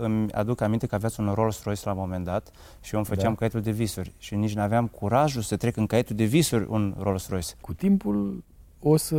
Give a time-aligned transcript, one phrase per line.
[0.00, 2.50] îmi aduc aminte că aveați un Rolls Royce la un moment dat
[2.80, 3.38] și eu îmi făceam Da.
[3.38, 6.94] caietul de visuri și nici nu aveam curajul să trec în caietul de visuri un
[6.98, 7.54] Rolls Royce.
[7.60, 8.44] Cu timpul
[8.80, 9.16] o să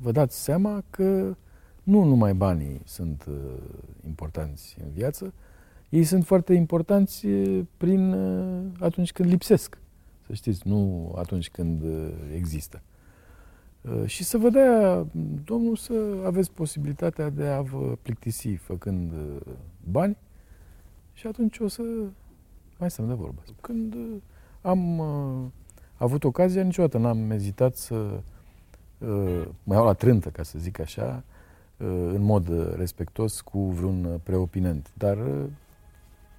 [0.00, 1.36] vă dați seama că
[1.82, 3.34] nu numai banii sunt uh,
[4.06, 5.32] importanți în viață,
[5.88, 9.78] ei sunt foarte importanți uh, prin uh, atunci când lipsesc,
[10.26, 12.82] să știți, nu atunci când uh, există.
[13.90, 15.06] Uh, Și să vă dea
[15.44, 15.92] Domnul să
[16.24, 19.52] aveți posibilitatea de a vă plictisi făcând uh,
[19.90, 20.16] bani
[21.12, 21.82] și atunci o să
[22.78, 23.42] mai stăm de vorbă.
[23.60, 24.16] Când uh,
[24.60, 25.50] am uh,
[25.96, 27.94] avut ocazia, niciodată n-am ezitat să
[28.98, 31.22] uh, mă iau la trântă, ca să zic așa,
[31.76, 34.92] uh, în mod uh, respectos cu vreun uh, preopinent.
[34.94, 35.44] Dar uh,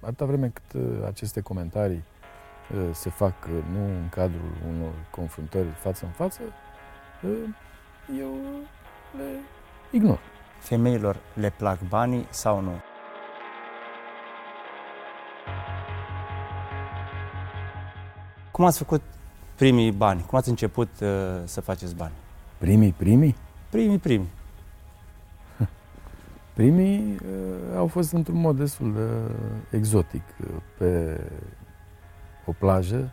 [0.00, 2.02] atâta vreme cât uh, aceste comentarii
[2.74, 6.65] uh, se fac uh, nu în cadrul unor confruntări față în față, uh,
[8.18, 8.66] eu uh,
[9.16, 9.40] le
[9.90, 10.18] ignor.
[10.58, 12.80] Femeilor le plac banii sau nu?
[18.50, 19.02] Cum ați făcut
[19.54, 20.24] primii bani?
[20.26, 21.08] Cum ați început uh,
[21.44, 22.12] să faceți bani?
[22.58, 23.36] Primii, primii,
[23.70, 24.30] Primii, primii.
[26.54, 29.34] primii uh, au fost într-un mod destul de
[29.76, 30.48] exotic uh,
[30.78, 31.20] pe
[32.44, 33.10] o plajă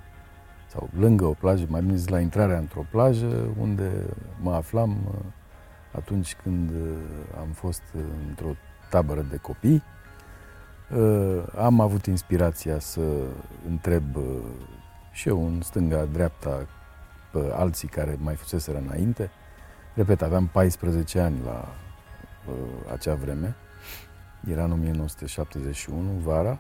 [0.74, 3.92] sau lângă o plajă, mai bine zis la intrarea într-o plajă unde
[4.42, 5.14] mă aflam uh,
[5.92, 6.98] atunci când uh,
[7.40, 8.56] am fost uh, într-o
[8.90, 9.84] tabără de copii.
[10.96, 13.02] Uh, Am avut inspirația să
[13.70, 14.24] întreb uh,
[15.12, 16.68] și eu în stânga-dreapta
[17.32, 19.32] pe alții care mai fuseseră înainte.
[19.94, 21.76] Repet, aveam 14 ani la
[22.50, 23.56] uh, acea vreme.
[24.50, 26.60] Era în 1971, vara.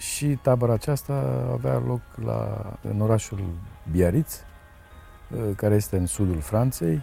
[0.00, 1.12] Uh, și tabăra aceasta
[1.52, 3.40] avea loc la, în orașul
[3.90, 4.44] Biarritz,
[5.30, 7.02] uh, care este în sudul Franței,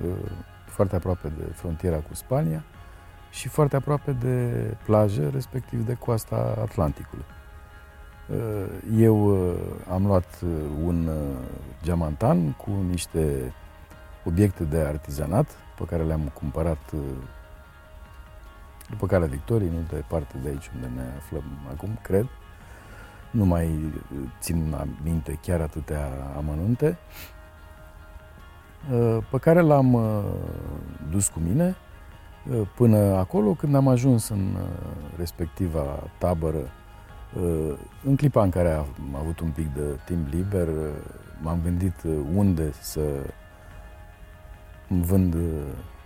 [0.00, 0.30] uh,
[0.66, 2.64] foarte aproape de frontiera cu Spania
[3.30, 4.50] și foarte aproape de
[4.84, 7.24] plajă, respectiv de coasta Atlanticului.
[8.30, 9.56] Uh, Eu uh,
[9.92, 10.50] am luat uh,
[10.84, 11.14] un uh,
[11.82, 13.54] geamantan cu niște
[14.24, 17.00] obiecte de artizanat pe care le-am cumpărat uh,
[18.90, 22.26] după calea Victoriei, nu departe de aici unde ne aflăm acum, cred.
[23.36, 24.74] Nu mai uh, țin
[25.04, 26.98] minte chiar atâtea amănunte.
[28.92, 30.24] Uh, Pe care l-am uh,
[31.10, 31.76] dus cu mine
[32.50, 34.68] uh, până acolo, când am ajuns în uh,
[35.16, 36.70] respectiva tabără,
[37.42, 40.74] uh, în clipa în care am avut un pic de timp liber, uh,
[41.42, 43.00] m-am gândit uh, unde să
[44.88, 45.40] îmi vând uh,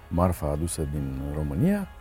[0.09, 2.00] marfa adusă din România uh,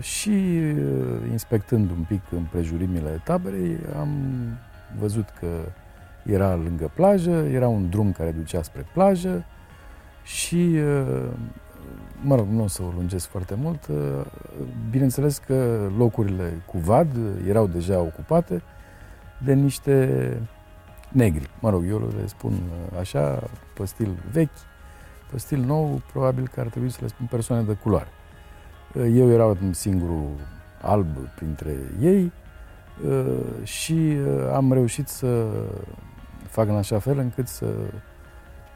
[0.00, 4.08] și uh, inspectând un pic împrejurimile taberei, am
[4.98, 5.46] văzut că
[6.24, 9.44] era lângă plajă, era un drum care ducea spre plajă
[10.22, 11.30] și, uh,
[12.22, 13.96] mă rog, nu o să o lungesc foarte mult, uh,
[14.90, 17.16] bineînțeles că locurile cu vad
[17.48, 18.62] erau deja ocupate
[19.44, 20.38] de niște
[21.08, 21.50] negri.
[21.60, 23.42] Mă rog, eu le spun uh, așa,
[23.74, 24.58] pe stil vechi,
[25.30, 28.08] pe stil nou, probabil că ar trebui să le spun persoane de culoare.
[28.94, 30.30] Uh, Eu erau singurul
[30.80, 32.32] alb printre ei
[33.06, 35.46] uh, și uh, am reușit să
[36.48, 37.66] fac în așa fel încât să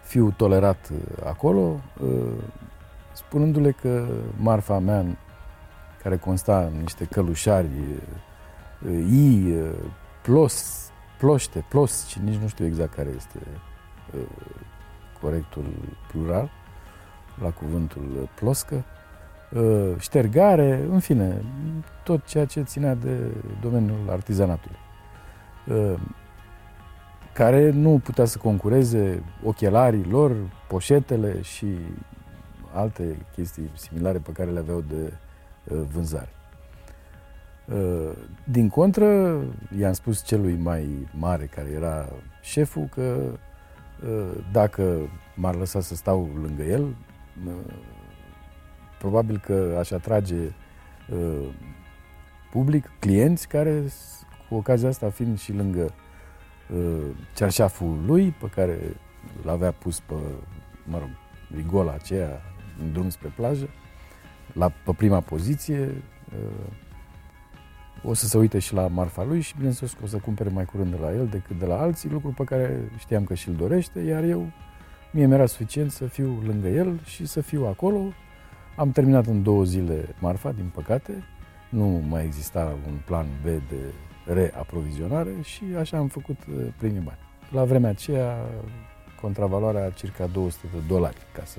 [0.02, 2.42] fiu tolerat uh, acolo, uh,
[3.12, 4.06] spunându-le că
[4.36, 5.04] marfa mea,
[6.02, 7.68] care consta în niște călușari,
[8.86, 9.70] uh, i, uh,
[10.22, 13.38] plos, ploște, plosci, nici nu știu exact care este
[14.14, 14.20] uh,
[15.20, 15.66] corectul
[16.12, 16.50] plural,
[17.42, 18.97] la cuvântul uh, ploscă, uh,
[19.98, 21.42] ștergare, în fine,
[22.04, 23.16] tot ceea ce ținea de
[23.60, 24.78] domeniul artizanatului.
[25.66, 26.00] Uh,
[27.32, 30.32] care nu putea să concureze ochelarii lor,
[30.68, 31.66] poșetele și
[32.74, 35.12] alte chestii similare pe care le aveau de
[35.64, 36.28] uh, vânzare.
[37.64, 38.10] Uh,
[38.44, 39.40] Din contră,
[39.78, 42.08] i-am spus celui mai mare, care era
[42.42, 43.16] șeful, că
[44.02, 44.98] uh, dacă
[45.34, 46.82] m-ar lăsa să stau lângă el,
[47.46, 47.52] uh,
[48.98, 50.36] probabil că aș atrage
[51.10, 51.48] uh,
[52.50, 55.94] public, clienți care, s- cu ocazia asta, fiind și lângă
[56.74, 58.78] uh, cearșaful lui, pe care
[59.44, 60.14] l avea pus pe,
[60.84, 61.08] mă rog,
[61.54, 62.40] rigola aceea,
[62.80, 63.68] în drum spre plajă,
[64.52, 66.02] la, pe prima poziție,
[66.34, 66.66] uh,
[68.02, 70.64] o să se uite și la marfa lui și bineînțeles că o să cumpere mai
[70.64, 74.00] curând de la el decât de la alții, lucru pe care știam că și-l dorește,
[74.00, 74.50] iar eu,
[75.12, 78.12] mie mi-era suficient să fiu lângă el și să fiu acolo.
[78.78, 81.24] Am terminat în două zile marfa, din păcate,
[81.68, 83.92] nu mai exista un plan B de
[84.32, 87.18] reaprovizionare și așa am făcut uh, primii bani.
[87.50, 88.36] La vremea aceea,
[89.20, 91.58] contravaloarea circa 200 de dolari, ca să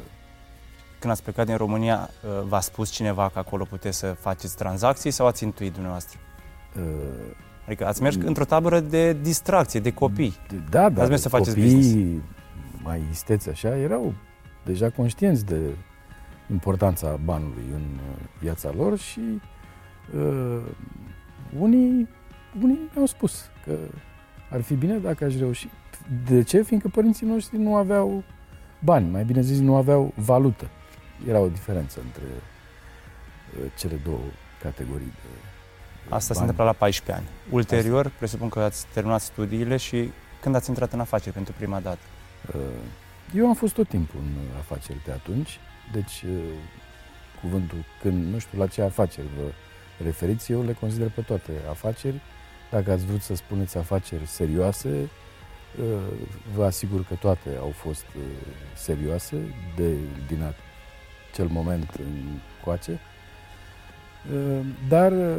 [0.99, 5.11] când ați plecat din România, uh, v-a spus cineva că acolo puteți să faceți tranzacții
[5.11, 6.19] sau ați intuit dumneavoastră?
[6.77, 6.83] Uh,
[7.65, 10.35] adică ați mers într-o tabără de distracție, de copii.
[10.69, 11.01] Da, da.
[11.01, 12.21] Ați mers să faceți business.
[12.83, 14.13] mai isteți așa, erau
[14.65, 15.59] deja conștienți de
[16.51, 19.41] importanța banului în uh, viața lor și
[20.15, 20.61] uh,
[21.59, 22.07] unii,
[22.61, 23.77] unii mi-au spus că
[24.49, 25.69] ar fi bine dacă aș reuși.
[26.27, 26.61] De ce?
[26.61, 28.23] Fiindcă părinții noștri nu aveau
[28.79, 30.69] bani, mai bine zis, nu aveau valută.
[31.27, 34.19] Era o diferență între uh, cele două
[34.61, 35.29] categorii de
[36.03, 36.35] Asta bani.
[36.35, 37.27] se întâmplă la 14 ani.
[37.51, 38.17] Ulterior, Asta.
[38.17, 40.11] presupun că ați terminat studiile și
[40.41, 41.99] când ați intrat în afaceri pentru prima dată?
[42.55, 42.61] Uh,
[43.35, 45.59] eu am fost tot timpul în afaceri de atunci,
[45.91, 46.53] deci uh,
[47.41, 49.51] cuvântul când, nu știu la ce afaceri vă
[50.03, 52.21] referiți, eu le consider pe toate afaceri.
[52.71, 55.09] Dacă ați vrut să spuneți afaceri serioase,
[56.53, 58.05] vă asigur că toate au fost
[58.75, 59.93] serioase de,
[60.27, 60.53] din
[61.31, 61.99] acel moment
[62.55, 62.99] încoace.
[64.35, 65.35] Ă, dar ă,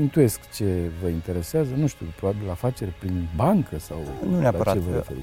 [0.00, 4.78] intuiesc ce vă interesează, nu știu, probabil afaceri prin bancă sau Nu neapărat.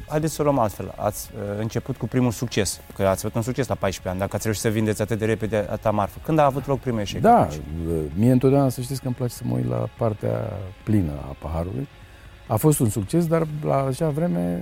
[0.08, 0.94] Haideți să o luăm altfel.
[0.96, 4.36] Ați ă, început cu primul succes, că ați avut un succes la 14 ani, dacă
[4.36, 6.20] ați reușit să vindeți atât de repede atâta marfă.
[6.24, 7.22] Când a avut loc primul eșec?
[7.22, 7.48] Da,
[8.14, 10.52] mie întotdeauna să știți că îmi place să mă uit la partea
[10.84, 11.88] plină a paharului.
[12.48, 14.62] A fost un succes, dar la acea vreme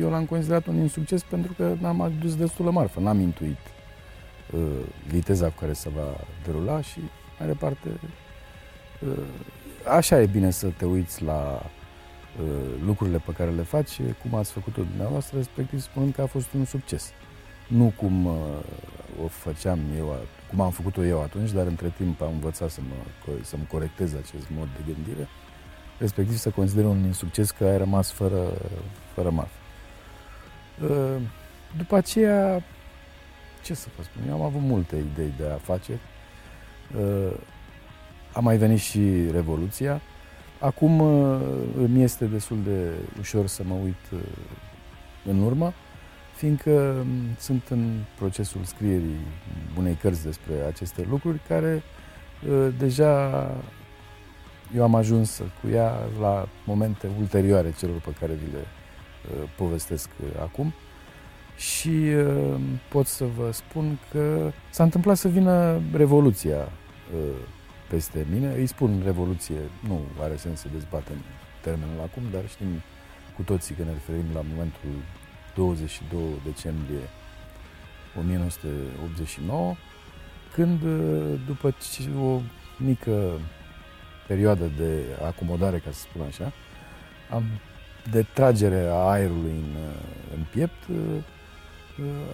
[0.00, 3.58] eu l-am considerat un insucces pentru că n-am adus destulă marfă, n-am intuit
[4.54, 4.60] uh,
[5.08, 7.00] viteza cu care se va derula și
[7.40, 7.88] mai departe,
[9.00, 9.24] uh,
[9.88, 11.62] așa e bine să te uiți la
[12.40, 16.52] uh, lucrurile pe care le faci, cum ați făcut-o dumneavoastră, respectiv spunând că a fost
[16.52, 17.12] un succes.
[17.68, 18.34] Nu cum uh,
[19.24, 20.16] o făceam eu,
[20.48, 24.46] cum am făcut-o eu atunci, dar între timp am învățat să mă, să-mi corectez acest
[24.56, 25.28] mod de gândire,
[25.98, 28.52] respectiv să consider un succes că ai rămas fără,
[29.14, 29.58] fără marfă.
[31.76, 32.62] După aceea,
[33.62, 36.09] ce să vă spun, eu am avut multe idei de afaceri, Uh,
[38.32, 39.00] a mai venit și
[39.32, 40.00] Revoluția.
[40.60, 41.40] Acum uh,
[41.76, 44.18] îmi este destul de ușor să mă uit uh,
[45.24, 45.72] în urmă,
[46.34, 47.06] fiindcă um,
[47.38, 49.18] sunt în procesul scrierii
[49.78, 51.82] unei cărți despre aceste lucruri care
[52.78, 53.30] deja
[54.76, 58.64] eu am ajuns cu ea la momente ulterioare celor pe care vi le
[59.56, 60.08] povestesc
[60.42, 60.72] acum
[61.60, 61.90] și
[62.88, 66.68] pot să vă spun că s-a întâmplat să vină Revoluția
[67.14, 67.20] Uh,
[67.88, 68.52] peste mine.
[68.54, 69.56] Îi spun revoluție,
[69.88, 71.16] nu are sens să dezbatem
[71.60, 72.82] termenul acum, dar știm
[73.36, 74.90] cu toții că ne referim la momentul
[75.54, 77.08] 22 decembrie
[78.18, 79.74] 1989,
[80.52, 81.74] când uh, după
[82.20, 82.40] o
[82.78, 83.40] mică
[84.26, 86.52] perioadă de acomodare, ca să spun așa,
[87.30, 87.44] am,
[88.10, 89.94] de tragere a aerului în, uh,
[90.36, 90.88] în piept,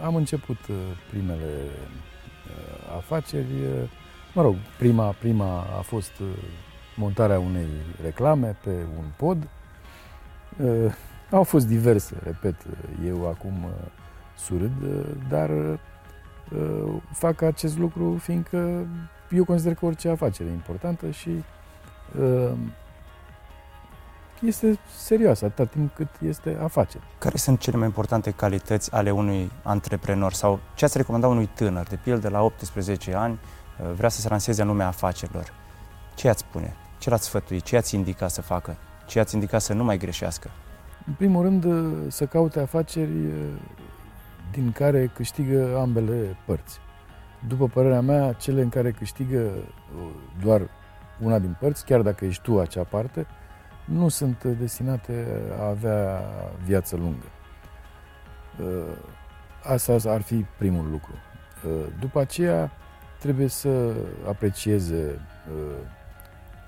[0.02, 0.58] am început
[1.10, 1.70] primele
[2.96, 3.52] afaceri
[4.36, 6.26] Mă rog, prima, prima a fost uh,
[6.96, 7.66] montarea unei
[8.02, 9.48] reclame pe un pod.
[10.58, 10.92] Uh,
[11.30, 12.54] au fost diverse, repet,
[13.06, 13.70] eu acum uh,
[14.36, 14.72] surâd,
[15.28, 15.50] dar
[17.12, 18.86] fac acest lucru fiindcă
[19.30, 21.30] eu consider că orice afacere e importantă și
[24.46, 27.04] este serioasă atâta timp cât este afacere.
[27.18, 31.86] Care sunt cele mai importante calități ale unui antreprenor sau ce ați recomanda unui tânăr,
[31.86, 33.38] de pildă la 18 ani,
[33.80, 35.52] Uh, vrea să se lanseze în lumea afacerilor,
[36.14, 36.74] ce ați spune?
[36.98, 37.60] Ce l-ați sfătui?
[37.60, 38.76] Ce ați indica să facă?
[39.06, 40.50] Ce ați indica să nu mai greșească?
[41.06, 43.32] În primul rând, uh, să caute afaceri uh,
[44.52, 46.78] din care câștigă ambele părți.
[47.48, 49.50] După părerea mea, cele în care câștigă
[50.42, 50.68] doar
[51.22, 53.26] una din părți, chiar dacă ești tu acea parte,
[53.86, 55.26] nu sunt destinate
[55.58, 56.22] a avea
[56.64, 57.26] viață lungă.
[59.62, 61.14] Asta ar fi primul lucru.
[62.00, 62.70] După aceea,
[63.18, 63.94] trebuie să
[64.28, 65.76] aprecieze uh,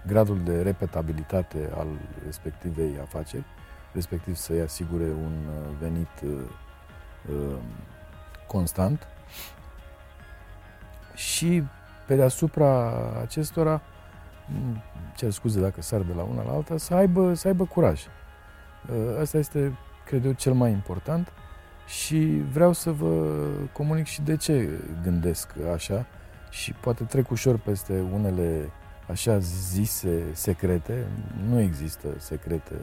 [0.07, 1.87] gradul de repetabilitate al
[2.25, 3.45] respectivei afaceri,
[3.93, 7.57] respectiv să-i asigure un uh, venit uh,
[8.47, 9.07] constant
[11.15, 11.63] și
[12.07, 13.98] pe deasupra acestora, mm,
[15.17, 18.03] cer scuze dacă sar de la una la alta, să aibă, să aibă curaj.
[19.21, 21.33] Asta este, cred eu, cel mai important
[21.87, 23.37] și vreau să vă
[23.73, 24.69] comunic și de ce
[25.03, 26.07] gândesc așa
[26.51, 28.71] și poate trec ușor peste unele
[29.09, 31.07] așa zise secrete.
[31.49, 32.75] Nu există secrete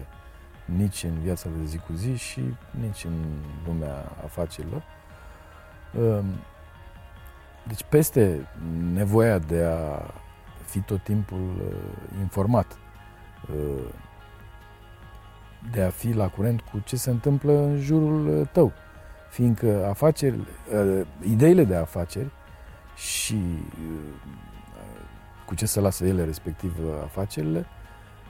[0.66, 2.42] nici în viața de zi cu zi și
[2.82, 3.24] nici în
[3.66, 4.84] lumea afacerilor.
[5.98, 6.26] Ehm,
[7.68, 8.48] deci peste
[8.94, 10.14] nevoia de a
[10.66, 12.78] fi tot timpul uh, informat,
[13.56, 13.84] uh,
[15.72, 18.72] de a fi la curent cu ce se întâmplă în jurul uh, tău,
[19.30, 20.40] fiindcă afaceri,
[21.22, 22.32] ideile de afaceri
[22.96, 23.42] și
[25.46, 27.66] cu ce să lasă ele, respectiv afacerile,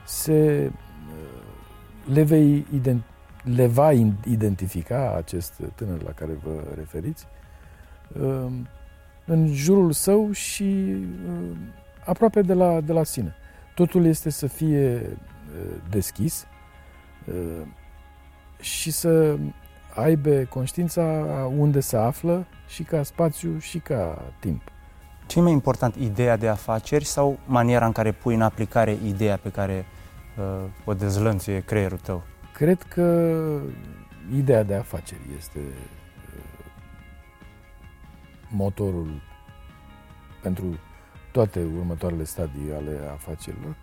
[0.04, 0.70] se,
[2.04, 3.02] le, vei ident,
[3.42, 3.92] le va
[4.24, 7.26] identifica acest tânăr la care vă referiți
[9.24, 10.96] în jurul său și
[12.06, 13.34] aproape de la, de la sine.
[13.74, 15.16] Totul este să fie
[15.90, 16.46] deschis
[18.60, 19.38] și să
[19.94, 21.02] aibă conștiința
[21.56, 24.62] unde se află și ca spațiu și ca timp.
[25.26, 29.36] Ce e mai important, ideea de afaceri sau maniera în care pui în aplicare ideea
[29.36, 29.86] pe care
[30.38, 32.22] uh, o dezlănțuie creierul tău?
[32.52, 33.34] Cred că
[34.36, 36.42] ideea de afaceri este uh,
[38.50, 39.22] motorul
[40.42, 40.78] pentru
[41.36, 43.76] toate următoarele stadii ale afacerilor.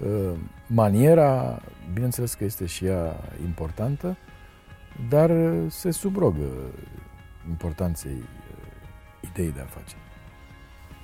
[0.00, 1.60] Uh, maniera,
[1.92, 4.16] bineînțeles că este și ea importantă,
[5.08, 5.30] dar
[5.68, 6.46] se subrogă
[7.48, 10.02] importanței uh, ideii de afaceri.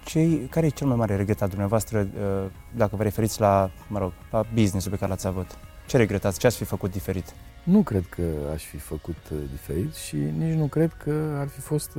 [0.05, 3.99] Ce, care e cel mai mare regret al dumneavoastră uh, dacă vă referiți la, mă
[3.99, 5.59] rog, la business-ul pe care l-ați avut?
[5.87, 6.39] Ce regretați?
[6.39, 7.35] Ce ați fi făcut diferit?
[7.63, 11.61] Nu cred că aș fi făcut uh, diferit și nici nu cred că ar fi
[11.61, 11.97] fost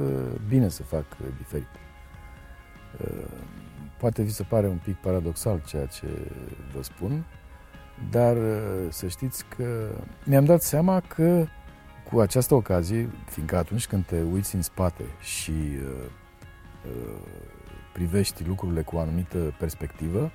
[0.47, 1.05] bine să fac
[1.37, 1.67] diferit.
[3.97, 6.07] Poate vi se pare un pic paradoxal ceea ce
[6.75, 7.23] vă spun,
[8.11, 8.37] dar
[8.89, 9.89] să știți că
[10.23, 11.45] mi-am dat seama că
[12.11, 16.05] cu această ocazie, fiindcă atunci când te uiți în spate și uh,
[16.85, 17.19] uh,
[17.93, 20.31] privești lucrurile cu o anumită perspectivă,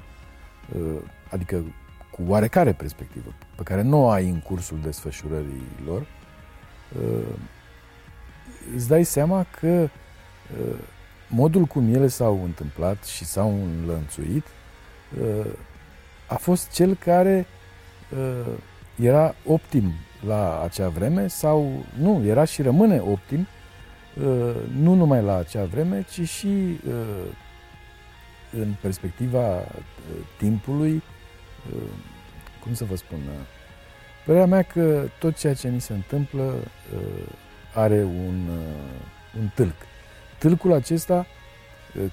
[0.74, 1.64] uh, adică
[2.10, 7.34] cu oarecare perspectivă, pe care nu o ai în cursul desfășurării lor, uh,
[8.74, 10.78] îți dai seama că uh,
[11.28, 14.44] modul cum ele s-au întâmplat și s-au înlănțuit
[15.20, 15.46] uh,
[16.26, 17.46] a fost cel care
[18.10, 18.52] uh,
[19.00, 19.92] era optim
[20.26, 23.46] la acea vreme sau nu, era și rămâne optim,
[24.14, 27.32] uh, nu numai la acea vreme, ci și uh,
[28.52, 29.64] în perspectiva uh,
[30.38, 31.02] timpului,
[32.62, 33.18] cum să vă spun,
[34.24, 36.54] părerea mea că tot ceea ce ni se întâmplă
[37.74, 38.48] are un,
[39.38, 39.74] un tâlc.
[40.46, 41.26] Tâlcul acesta,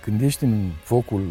[0.01, 1.27] când ești în focul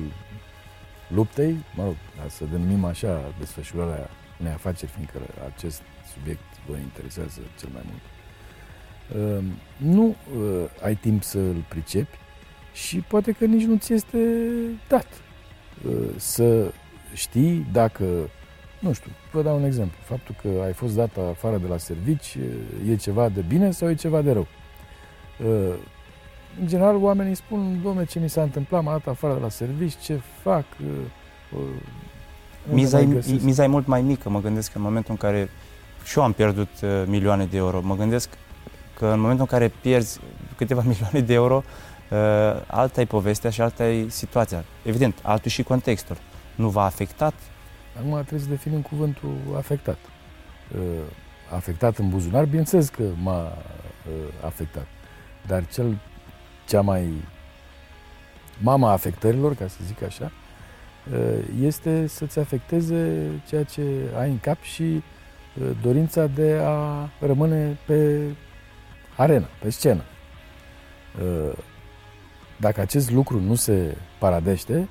[1.09, 1.94] luptei, mă rog,
[2.28, 5.18] să denumim așa desfășurarea unei afaceri, fiindcă
[5.54, 5.82] acest
[6.12, 8.02] subiect vă interesează cel mai mult.
[9.23, 9.44] Ehm,
[9.76, 12.16] nu uh, ai timp să îl pricepi
[12.73, 14.18] și poate că nici nu ți este
[14.88, 15.06] dat
[15.88, 16.73] uh, să
[17.14, 18.04] știi dacă,
[18.78, 22.35] nu știu, vă dau un exemplu, faptul că ai fost dat afară de la servici
[22.35, 24.47] uh, e ceva de bine sau e ceva de rău.
[26.61, 29.97] În general, oamenii spun, domne, ce mi s-a întâmplat, m-a dat afară de la servici,
[30.02, 30.64] ce fac,
[32.71, 35.49] miza e, miza e mult mai mică, mă gândesc că în momentul în care
[36.04, 38.28] și eu am pierdut uh, milioane de euro, mă gândesc
[38.97, 40.21] că în momentul în care pierzi
[40.56, 41.62] câteva milioane de euro,
[42.11, 42.18] uh,
[42.66, 44.64] alta e povestea și alta e situația.
[44.82, 46.16] Evident, altul și contextul.
[46.54, 47.35] Nu v-a afectat?
[47.99, 49.99] Acum trebuie să definim cuvântul afectat.
[50.75, 50.80] Uh,
[51.54, 54.87] afectat în buzunar, bineînțeles că m-a uh, afectat.
[55.47, 55.99] Dar cel
[56.66, 57.12] cea mai
[58.59, 60.33] mama afectărilor, ca să zic așa,
[61.11, 63.83] Uh, este să-ți afecteze ceea ce
[64.19, 68.21] ai în cap și uh, dorința de a rămâne pe
[69.16, 70.02] arenă, pe scenă.
[71.23, 71.52] Uh,
[72.57, 74.88] dacă acest lucru nu se paradește,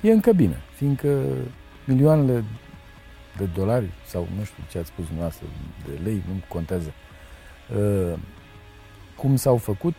[0.00, 1.22] e încă bine, fiindcă
[1.84, 2.44] milioanele
[3.36, 5.46] de dolari sau nu știu ce ați spus dumneavoastră,
[5.84, 6.92] de lei, nu contează,
[9.16, 9.94] cum s-au făcut,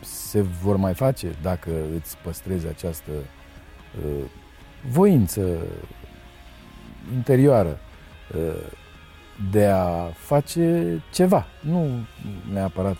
[0.00, 3.10] se vor mai face dacă îți păstrezi această
[4.04, 4.24] uh,
[4.90, 5.56] voință
[7.14, 7.78] interioară
[8.36, 8.72] uh,
[9.50, 12.06] de a face ceva, nu
[12.52, 12.96] neapărat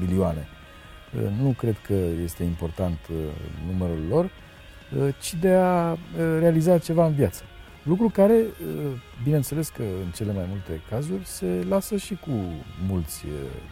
[0.00, 0.46] milioane.
[1.14, 3.16] Uh, nu cred că este important uh,
[3.66, 5.98] numărul lor, uh, ci de a uh,
[6.38, 7.42] realiza ceva în viață.
[7.82, 8.44] Lucru care,
[9.22, 12.30] bineînțeles că în cele mai multe cazuri, se lasă și cu
[12.88, 13.24] mulți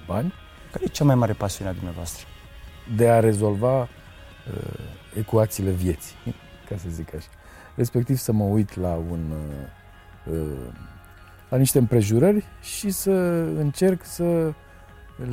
[0.07, 0.33] bani.
[0.77, 2.27] Care e cea mai mare pasiune a dumneavoastră?
[2.97, 3.89] de a rezolva uh,
[5.15, 6.17] ecuațiile vieții,
[6.69, 7.29] ca să zic așa.
[7.75, 10.73] Respectiv să mă uit la un uh, uh,
[11.49, 13.11] la niște împrejurări și să
[13.57, 14.53] încerc să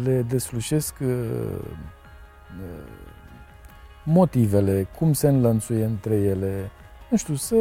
[0.03, 1.07] le deslușesc uh,
[2.59, 2.83] uh,
[4.03, 6.71] motivele, cum se înlănțuie între ele,
[7.09, 7.55] nu știu, să,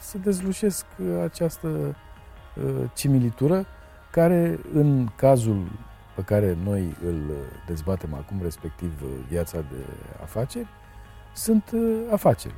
[0.00, 0.84] să dezlușesc
[1.24, 3.66] această uh, similitură
[4.10, 5.70] care în cazul
[6.16, 7.34] pe care noi îl
[7.66, 8.92] dezbatem acum, respectiv
[9.28, 9.84] viața de
[10.22, 10.66] afaceri,
[11.34, 12.54] sunt uh, afaceri.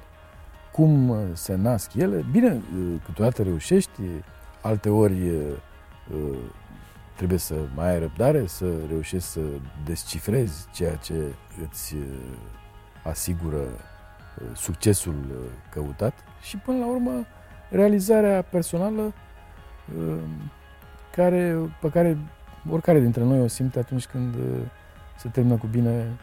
[0.73, 2.25] Cum uh, se nasc ele?
[2.31, 4.01] Bine, uh, câteodată reușești,
[4.61, 5.31] alte ori
[7.19, 9.41] trebuie să mai ai răbdare, să reușești să
[9.85, 11.15] descifrezi ceea ce
[11.63, 12.03] îți uh,
[13.05, 15.37] asigură uh, succesul uh,
[15.71, 17.27] căutat și până la urmă
[17.71, 19.13] realizarea personală
[21.11, 22.19] care, pe care
[22.71, 24.35] oricare dintre noi o simte atunci când
[25.17, 26.17] se termină cu bine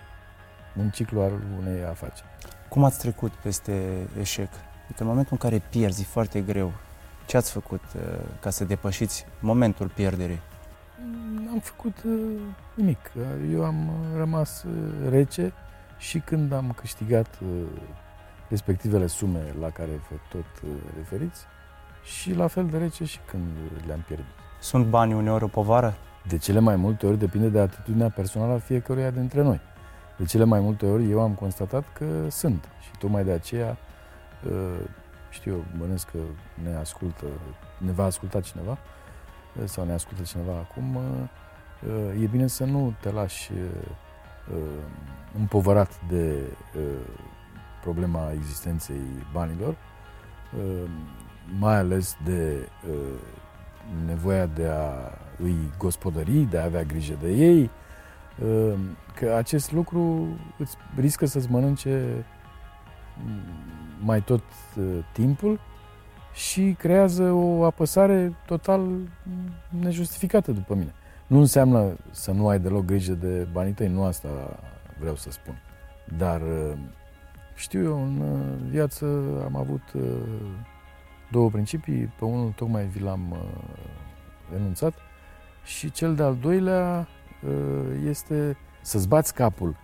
[0.78, 2.28] un ciclu al unei afaceri.
[2.70, 4.50] Cum ați trecut peste eșec?
[4.84, 6.72] Adică în momentul în care pierzi foarte greu,
[7.26, 7.82] ce ați făcut
[8.40, 10.40] ca să depășiți momentul pierderii?
[11.46, 12.14] N-am făcut uh,
[12.74, 13.12] nimic.
[13.52, 15.54] Eu am rămas uh, rece
[15.98, 17.48] și când am câștigat uh,
[18.50, 21.46] respectivele sume la care vă tot uh, referiți
[22.04, 23.46] și la fel de rece și când
[23.86, 24.26] le-am pierdut.
[24.60, 25.98] Sunt banii uneori o povară?
[26.28, 29.60] De cele mai multe ori depinde de atitudinea personală a fiecăruia dintre noi.
[30.18, 33.78] De cele mai multe ori eu am constatat că sunt și tocmai de aceea
[34.50, 34.80] uh,
[35.30, 36.18] știu eu, bănesc că
[36.64, 37.26] ne ascultă,
[37.78, 38.78] ne va asculta cineva
[39.64, 44.58] sau ne ascultă cineva acum, uh, e bine să nu te lași uh,
[45.38, 46.42] împovărat de
[46.78, 46.84] uh,
[47.82, 49.02] problema existenței
[49.32, 49.76] banilor,
[51.60, 52.70] mai ales de
[54.06, 55.12] nevoia de a
[55.44, 57.70] îi gospodări, de a avea grijă de ei,
[59.16, 60.28] că acest lucru
[60.58, 62.26] îți riscă să-ți mănânce
[64.00, 64.44] mai tot
[65.12, 65.60] timpul
[66.34, 68.90] și creează o apăsare total
[69.70, 70.94] nejustificată după mine.
[71.28, 74.60] Nu înseamnă să nu ai deloc grijă de banii tăi, nu asta
[75.00, 75.62] vreau să spun.
[76.18, 76.78] Dar uh,
[77.56, 79.06] știu eu, în uh, viață
[79.46, 80.02] am avut uh,
[81.32, 83.36] două principii, pe unul tocmai vi l-am
[84.56, 84.94] enunțat
[85.66, 87.08] și cel de-al doilea
[88.08, 89.76] este să-ți bați capul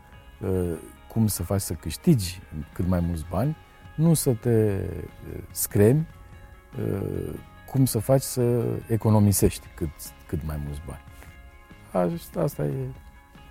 [1.08, 2.42] cum să faci să câștigi
[2.74, 3.58] cât mai mulți bani,
[3.96, 4.80] nu să te
[5.52, 6.08] scremi
[6.80, 7.34] Uh,
[7.72, 9.90] cum să faci să economisești cât,
[10.28, 11.02] cât mai mulți bani.
[12.44, 12.88] Asta e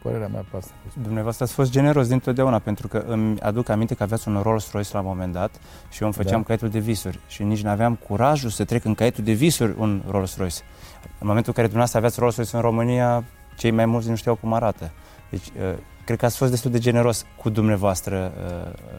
[0.02, 0.72] părerea mea pe asta.
[1.02, 4.92] Dumneavoastră ați fost generos dintotdeauna, pentru că îmi aduc aminte că aveați un Rolls Royce
[4.92, 6.46] la un moment dat și eu îmi făceam da.
[6.46, 10.02] caietul de visuri și nici nu aveam curajul să trec în caietul de visuri un
[10.10, 10.58] Rolls Royce.
[11.02, 13.24] În momentul în care dumneavoastră aveați Rolls Royce în România,
[13.56, 14.90] cei mai mulți nu știau cum arată.
[15.30, 18.98] Deci, uh, cred că ați fost destul de generos cu dumneavoastră, uh,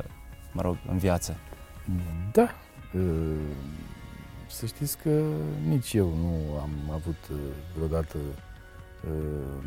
[0.51, 1.35] mă rog, în viață.
[2.31, 2.49] Da,
[4.47, 5.21] să știți că
[5.67, 7.37] nici eu nu am avut uh,
[7.75, 9.63] vreodată uh,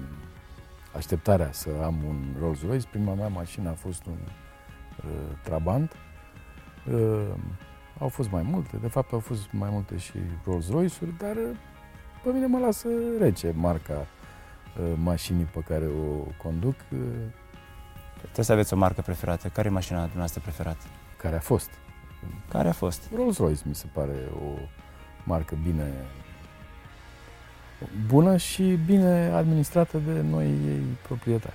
[0.96, 2.86] așteptarea să am un Rolls Royce.
[2.90, 4.18] Prima mea mașină a fost un
[5.04, 5.96] uh, Trabant.
[7.98, 10.12] Au fost mai multe, de fapt au fost mai multe și
[10.44, 11.36] Rolls Royce-uri, dar
[12.22, 14.06] pe mine mă lasă rece marca
[14.96, 16.74] mașinii pe care o conduc.
[18.18, 19.48] Trebuie să aveți o marcă preferată.
[19.48, 20.84] Care e mașina dumneavoastră preferată?
[21.16, 21.70] Care a fost.
[22.48, 23.02] Care a fost?
[23.14, 24.58] Rolls-Royce mi se pare o
[25.24, 25.92] marcă bine
[28.06, 31.54] bună și bine administrată de noi ei proprietari.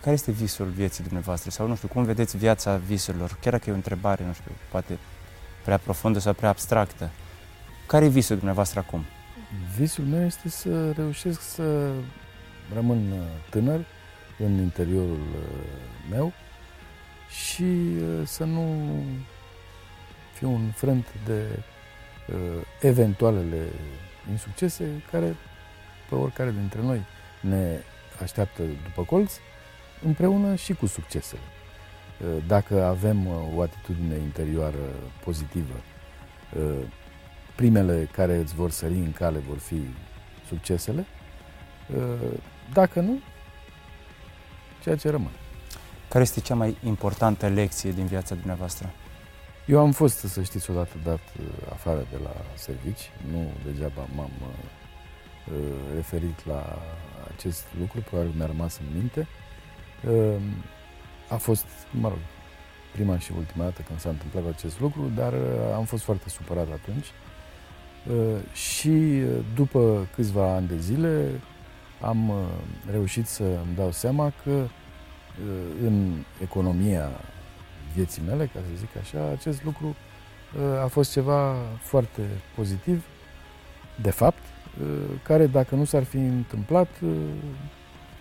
[0.00, 1.50] Care este visul vieții dumneavoastră?
[1.50, 3.36] Sau nu știu, cum vedeți viața visurilor?
[3.40, 4.98] Chiar dacă e o întrebare, nu știu, poate
[5.64, 7.10] prea profundă sau prea abstractă.
[7.86, 9.04] Care e visul dumneavoastră acum?
[9.76, 11.92] Visul meu este să reușesc să
[12.74, 13.12] rămân
[13.50, 13.84] tânăr
[14.38, 16.32] în interiorul uh, meu
[17.46, 18.84] și uh, să nu
[20.32, 21.42] fiu un frânt de
[22.28, 22.62] uh,
[24.24, 25.36] eventualele insuccese care
[26.08, 27.02] pe oricare dintre noi
[27.40, 27.80] ne
[28.22, 29.32] așteaptă după colț,
[30.04, 31.40] împreună și cu succesele.
[32.20, 34.84] Uh, dacă avem uh, o atitudine interioară
[35.24, 35.74] pozitivă,
[36.56, 36.86] uh,
[37.54, 39.80] primele care îți vor sări în cale vor fi
[40.48, 41.06] succesele,
[41.96, 42.38] uh,
[42.72, 43.18] dacă nu,
[44.82, 45.36] ceea ce rămâne.
[46.08, 48.92] Care este cea mai importantă lecție din viața dumneavoastră?
[49.66, 53.10] Eu am fost, să știți, odată dat uh, afară de la servici.
[53.30, 54.48] Nu degeaba m-am uh,
[55.52, 56.78] uh, referit la
[57.36, 59.26] acest lucru, probabil mi-a rămas în minte.
[60.08, 60.40] Uh,
[61.28, 62.18] a fost, mă rog,
[62.92, 65.38] prima și ultima dată când s-a întâmplat acest lucru, dar uh,
[65.74, 67.06] am fost foarte supărat atunci.
[68.10, 71.40] Uh, și uh, după câțiva ani de zile
[72.00, 72.36] am uh,
[72.90, 74.68] reușit să îmi dau seama că uh,
[75.82, 77.10] în economia
[77.94, 82.22] vieții mele, ca să zic așa, acest lucru uh, a fost ceva foarte
[82.54, 83.04] pozitiv,
[84.02, 84.42] de fapt,
[84.80, 84.86] uh,
[85.22, 87.10] care dacă nu s-ar fi întâmplat, uh,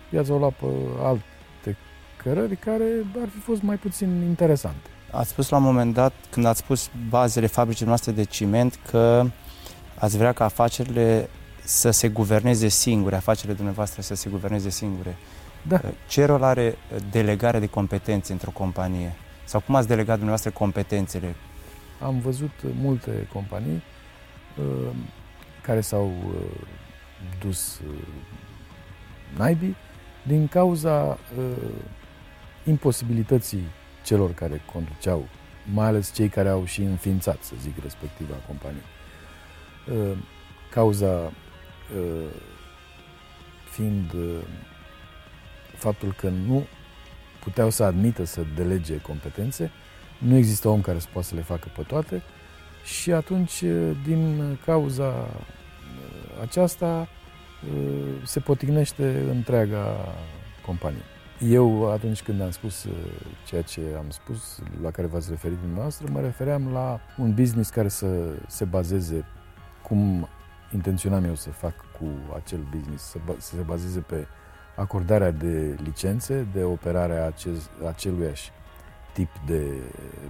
[0.09, 0.65] viața o lua pe
[1.01, 1.77] alte
[2.17, 2.85] cărări care
[3.21, 4.89] ar fi fost mai puțin interesante.
[5.11, 9.25] Ați spus la un moment dat, când ați spus bazele fabricii noastre de ciment, că
[9.99, 11.29] ați vrea ca afacerile
[11.63, 15.17] să se guverneze singure, afacerile dumneavoastră să se guverneze singure.
[15.67, 15.81] Da.
[16.07, 16.77] Ce rol are
[17.11, 19.15] delegarea de competențe într-o companie?
[19.43, 21.35] Sau cum ați delegat dumneavoastră competențele?
[22.01, 22.51] Am văzut
[22.81, 23.83] multe companii
[24.57, 24.95] uh,
[25.61, 26.61] care s-au uh,
[27.39, 27.81] dus
[29.37, 29.75] naibii
[30.27, 31.17] din cauza
[32.63, 33.63] imposibilității
[34.03, 35.27] celor care conduceau,
[35.73, 38.83] mai ales cei care au și înființat, să zic, respectiva companie.
[40.69, 41.31] Cauza
[43.71, 44.13] fiind
[45.75, 46.65] faptul că nu
[47.43, 49.71] puteau să admită să delege competențe,
[50.17, 52.21] nu există om care să poată să le facă pe toate
[52.83, 53.63] și atunci,
[54.05, 55.27] din cauza
[56.41, 57.07] aceasta,
[58.23, 60.15] se potignește întreaga
[60.65, 61.03] companie.
[61.39, 62.87] Eu, atunci când am spus
[63.45, 67.87] ceea ce am spus, la care v-ați referit dumneavoastră, mă refeream la un business care
[67.87, 68.07] să
[68.47, 69.25] se bazeze
[69.81, 70.29] cum
[70.73, 74.27] intenționam eu să fac cu acel business, să, să se bazeze pe
[74.75, 78.51] acordarea de licențe, de operarea acest, aceluiași
[79.13, 79.71] tip de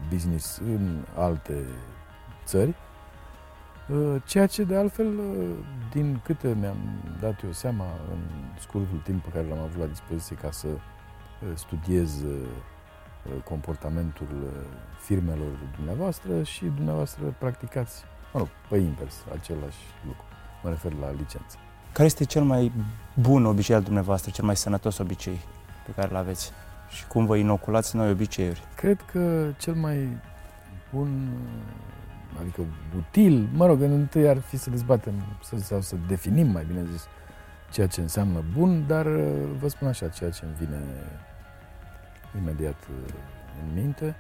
[0.10, 1.66] business în alte
[2.46, 2.76] țări,
[3.90, 5.50] uh, ceea ce de altfel, uh,
[5.92, 6.78] din câte mi-am
[7.20, 8.20] dat eu seama în
[8.60, 10.80] scurtul timp pe care l-am avut la dispoziție ca să uh,
[11.54, 12.24] studiez
[13.44, 14.28] comportamentul
[15.00, 18.04] firmelor dumneavoastră și dumneavoastră practicați,
[18.34, 20.24] mă rog, pe invers, același lucru.
[20.64, 21.58] Mă refer la licență.
[21.94, 22.72] Care este cel mai
[23.14, 25.40] bun obicei al dumneavoastră, cel mai sănătos obicei
[25.86, 26.52] pe care îl aveți?
[26.90, 28.64] Și cum vă inoculați noi obiceiuri?
[28.76, 30.18] Cred că cel mai
[30.94, 31.30] bun,
[32.40, 32.62] adică
[32.98, 36.86] util, mă rog, în întâi ar fi să dezbatem să, sau să definim, mai bine
[36.92, 37.08] zis,
[37.72, 39.08] ceea ce înseamnă bun, dar
[39.60, 40.82] vă spun așa, ceea ce îmi vine
[42.38, 42.76] imediat
[43.62, 44.16] în minte.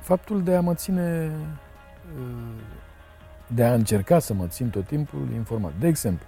[0.00, 1.32] Faptul de a mă ține
[3.46, 5.72] de a încerca să mă țin tot timpul informat.
[5.78, 6.26] De exemplu,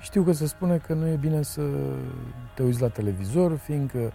[0.00, 1.62] știu că se spune că nu e bine să
[2.54, 4.12] te uiți la televizor, fiindcă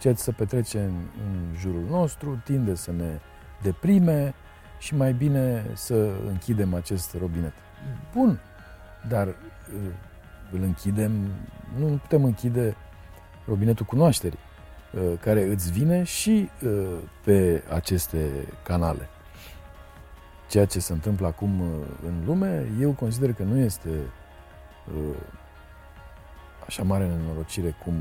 [0.00, 0.94] ceea ce se petrece în,
[1.26, 3.18] în jurul nostru tinde să ne
[3.62, 4.34] deprime
[4.78, 7.52] și mai bine să închidem acest robinet.
[8.14, 8.40] Bun,
[9.08, 9.34] dar uh,
[10.52, 11.12] îl închidem,
[11.78, 12.76] nu putem închide
[13.46, 14.38] robinetul cunoașterii,
[14.92, 16.86] uh, care îți vine și uh,
[17.24, 18.30] pe aceste
[18.62, 19.08] canale
[20.48, 25.16] ceea ce se întâmplă acum uh, în lume, eu consider că nu este uh,
[26.66, 27.94] așa mare nenorocire cum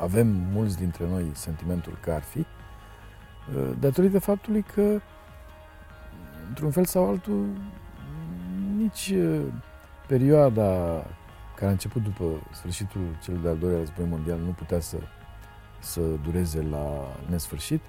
[0.00, 5.00] avem mulți dintre noi sentimentul că ar fi, uh, datorită faptului că,
[6.48, 7.46] într-un fel sau altul,
[8.76, 9.14] nici
[10.06, 11.04] perioada
[11.54, 14.96] care a început după sfârșitul cel de-al doilea război mondial nu putea să,
[15.78, 17.80] să dureze la nesfârșit.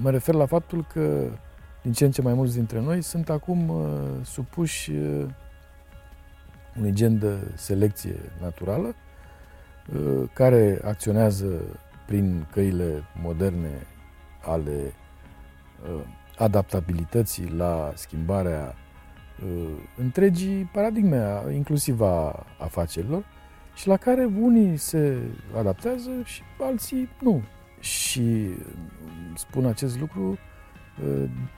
[0.00, 1.30] Mă refer la faptul că
[1.88, 3.84] din ce în ce mai mulți dintre noi sunt acum uh,
[4.22, 5.26] supuși uh,
[6.78, 8.94] unui gen de selecție naturală
[9.94, 11.60] uh, care acționează
[12.06, 13.86] prin căile moderne
[14.44, 14.92] ale
[15.82, 16.00] uh,
[16.38, 18.74] adaptabilității la schimbarea
[19.44, 23.24] uh, întregii paradigme, inclusiv a afacerilor,
[23.74, 25.18] și la care unii se
[25.56, 27.42] adaptează și alții nu.
[27.80, 28.48] Și
[29.34, 30.38] spun acest lucru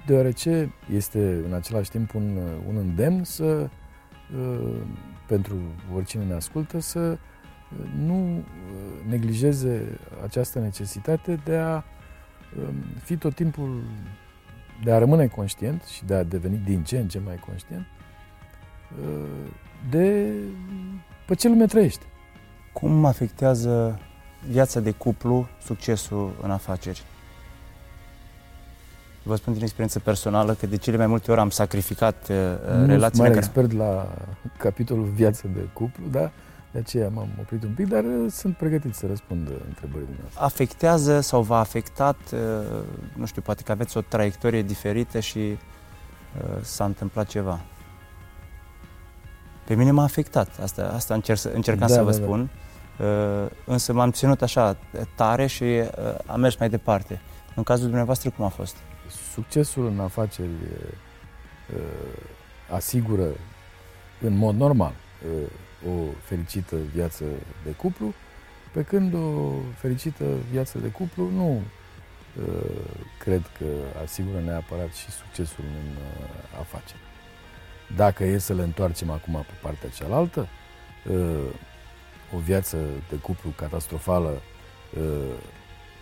[0.06, 3.68] deoarece este în același timp un, un îndemn să,
[5.26, 5.54] pentru
[5.94, 7.18] oricine ne ascultă, să
[7.96, 8.44] nu
[9.08, 11.82] neglijeze această necesitate de a
[13.02, 13.82] fi tot timpul,
[14.84, 17.86] de a rămâne conștient și de a deveni din ce în ce mai conștient
[19.90, 20.32] de
[21.26, 22.04] pe ce lume trăiește.
[22.72, 23.98] Cum afectează
[24.48, 27.02] viața de cuplu succesul în afaceri?
[29.22, 32.36] Vă spun din experiență personală că de cele mai multe ori am sacrificat uh,
[32.76, 33.28] nu relațiile.
[33.28, 34.08] Nu sunt expert la
[34.58, 36.30] capitolul viață de cuplu, da?
[36.72, 40.44] De aceea m-am oprit un pic, dar uh, sunt pregătit să răspund întrebării dumneavoastră.
[40.44, 42.38] Afectează sau v-a afectat, uh,
[43.16, 47.60] nu știu, poate că aveți o traiectorie diferită și uh, s-a întâmplat ceva.
[49.64, 52.22] Pe mine m-a afectat, asta, asta încerc, încercam da, să vă da, da.
[52.24, 52.50] spun,
[52.98, 53.06] da.
[53.64, 54.76] însă m-am ținut așa
[55.14, 55.64] tare și
[56.26, 57.20] am mers mai departe.
[57.54, 58.76] În cazul dumneavoastră, cum a fost?
[59.32, 60.50] Succesul în afaceri
[62.70, 63.28] asigură
[64.20, 64.92] în mod normal
[65.88, 67.24] o fericită viață
[67.64, 68.14] de cuplu,
[68.72, 71.62] pe când o fericită viață de cuplu nu
[73.18, 73.64] cred că
[74.02, 75.96] asigură neapărat și succesul în
[76.60, 77.00] afaceri.
[77.96, 80.48] Dacă e să le întoarcem acum pe partea cealaltă,
[82.34, 82.76] o viață
[83.08, 84.42] de cuplu catastrofală,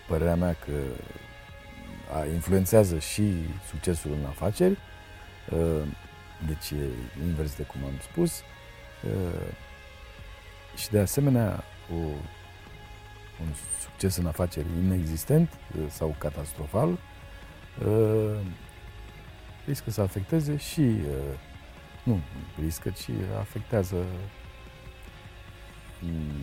[0.08, 0.72] părerea mea că
[2.32, 3.32] influențează și
[3.68, 4.78] succesul în afaceri,
[5.50, 5.82] uh,
[6.46, 6.84] deci e
[7.26, 8.42] invers de cum am spus,
[9.04, 9.54] uh,
[10.76, 11.96] și de asemenea o,
[13.40, 16.98] un succes în afaceri inexistent uh, sau catastrofal
[19.66, 20.96] riscă să afecteze și
[22.02, 22.20] nu
[22.62, 23.96] riscă, ci afectează.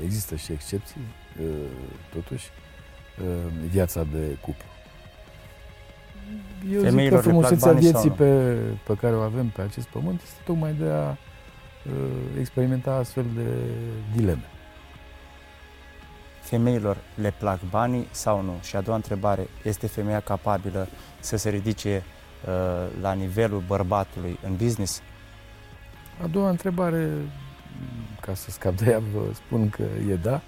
[0.03, 1.01] Există și excepții,
[1.41, 1.69] uh,
[2.13, 2.49] totuși,
[3.21, 4.74] uh, viața de cuplu.
[6.71, 10.73] Eu zic că frumusețea vieții pe, pe care o avem pe acest pământ este tocmai
[10.73, 11.15] de a uh,
[12.39, 13.47] experimenta astfel de
[14.15, 14.49] dileme.
[16.41, 18.53] Femeilor le plac banii sau nu?
[18.61, 20.87] Și a doua întrebare, este femeia capabilă
[21.19, 22.03] să se ridice
[22.47, 22.51] uh,
[23.01, 25.01] la nivelul bărbatului în business?
[26.23, 27.09] A doua întrebare,
[28.21, 30.41] ca să scap de ea, vă spun că e da,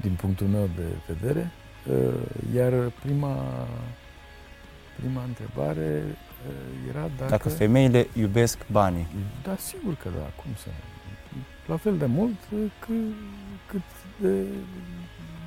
[0.00, 1.50] din punctul meu de vedere.
[1.86, 2.72] Uh, iar
[3.04, 3.36] prima
[5.00, 7.30] prima întrebare uh, era dacă...
[7.30, 9.06] Dacă femeile iubesc banii.
[9.42, 10.68] Da, sigur că da, cum să
[11.66, 12.94] La fel de mult uh, cât,
[13.66, 13.88] cât
[14.20, 14.44] de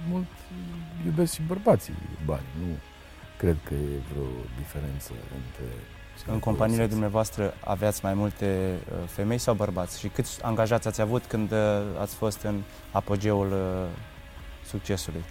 [0.09, 0.27] mult
[1.05, 1.93] iubesc și bărbații
[2.25, 2.53] banii.
[2.59, 2.75] Nu
[3.37, 5.65] cred că e vreo diferență între
[6.27, 9.99] în companiile dumneavoastră aveați mai multe uh, femei sau bărbați?
[9.99, 11.53] Și câți angajați ați avut când
[11.99, 12.61] ați fost în
[12.91, 13.53] apogeul
[14.65, 15.23] succesului?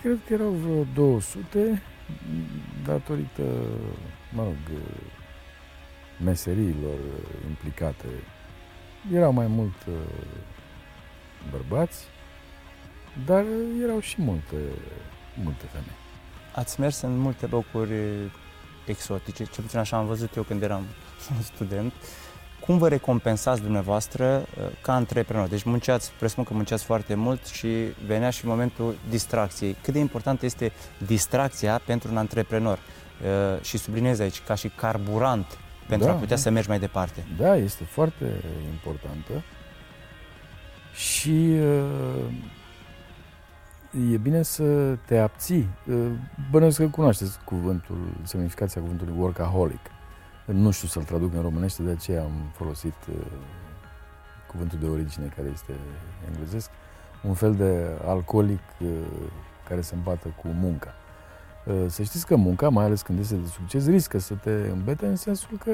[0.00, 1.82] Cred că erau vreo 200
[2.84, 3.42] datorită,
[4.32, 4.80] mă rog,
[6.24, 6.98] meseriilor
[7.48, 8.06] implicate.
[9.12, 9.94] Erau mai mult uh,
[11.50, 12.04] bărbați,
[13.26, 13.44] dar
[13.82, 14.56] erau și multe,
[15.42, 15.96] multe femei.
[16.54, 17.92] Ați mers în multe locuri
[18.86, 20.84] exotice, cel puțin așa am văzut eu când eram
[21.54, 21.92] student.
[22.60, 25.48] Cum vă recompensați dumneavoastră uh, ca antreprenor?
[25.48, 27.68] Deci munceați, presupun că munceați foarte mult și
[28.06, 29.76] venea și momentul distracției.
[29.82, 30.72] Cât de importantă este
[31.06, 32.78] distracția pentru un antreprenor?
[32.78, 36.42] Uh, și subliniez aici, ca și carburant pentru da, a putea da.
[36.42, 37.26] să mergi mai departe.
[37.38, 38.24] Da, este foarte
[38.70, 39.44] importantă
[40.92, 42.24] și uh,
[44.12, 45.68] e bine să te abții.
[46.50, 49.80] Bănuiesc că cunoașteți cuvântul, semnificația cuvântului workaholic.
[50.52, 53.16] Nu știu să-l traduc în românește, de aceea am folosit uh,
[54.46, 55.72] cuvântul de origine care este
[56.28, 56.70] englezesc,
[57.22, 58.88] un fel de alcoolic uh,
[59.68, 60.94] care se îmbată cu munca.
[61.64, 65.06] Uh, să știți că munca, mai ales când este de succes, riscă să te îmbete
[65.06, 65.70] în sensul că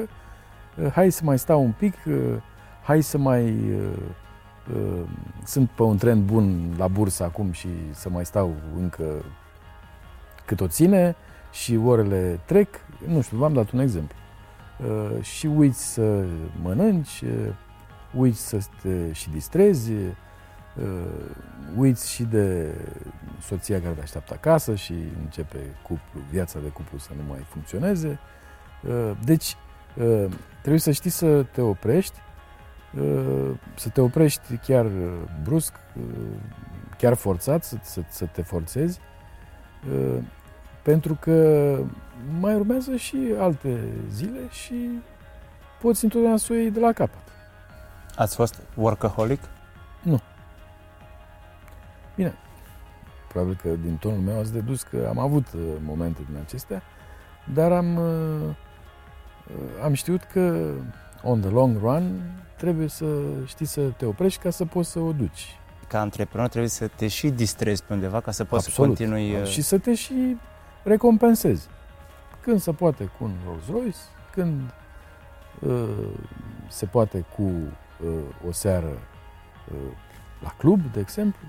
[0.77, 2.15] uh, hai să mai stau un pic, uh,
[2.83, 3.43] hai să mai...
[3.49, 3.97] Uh,
[4.75, 5.03] uh,
[5.45, 9.25] sunt pe un trend bun la bursă acum și să mai stau încă
[10.45, 11.15] cât o ține
[11.51, 12.75] și orele trec.
[13.07, 14.15] Nu știu, v-am dat un exemplu.
[14.85, 16.25] Uh, și uiți să
[16.61, 17.53] mănânci, uh,
[18.15, 20.13] uiți să te și distrezi, uh,
[21.75, 22.73] uiți și de
[23.41, 28.19] soția care te așteaptă acasă și începe cuplu, viața de cuplu să nu mai funcționeze.
[29.23, 29.55] Deci,
[30.59, 32.19] trebuie să știi să te oprești,
[33.75, 34.85] să te oprești chiar
[35.43, 35.73] brusc,
[36.97, 38.99] chiar forțat, să, să, să te forțezi,
[40.87, 41.79] pentru că
[42.39, 44.73] mai urmează și alte zile și
[45.81, 47.21] poți întotdeauna să o iei de la capăt.
[48.15, 49.39] Ați fost workaholic?
[50.01, 50.19] Nu.
[52.15, 52.33] Bine,
[53.27, 56.81] probabil că din tonul meu ați dedus că am avut uh, momente din acestea,
[57.53, 58.55] dar am, uh,
[59.47, 60.71] uh, am știut că
[61.23, 62.21] on the long run
[62.57, 63.05] trebuie să
[63.45, 65.59] știi să te oprești ca să poți să o duci.
[65.87, 68.97] Ca antreprenor trebuie să te și distrezi pe undeva ca să poți Absolut.
[68.97, 69.45] să continui...
[69.45, 70.37] Și să te și
[70.87, 71.67] recompensezi.
[72.41, 73.97] Când se poate cu un Rolls Royce,
[74.31, 74.61] când
[75.59, 76.09] uh,
[76.67, 78.87] se poate cu uh, o seară
[79.71, 79.91] uh,
[80.43, 81.47] la club, de exemplu.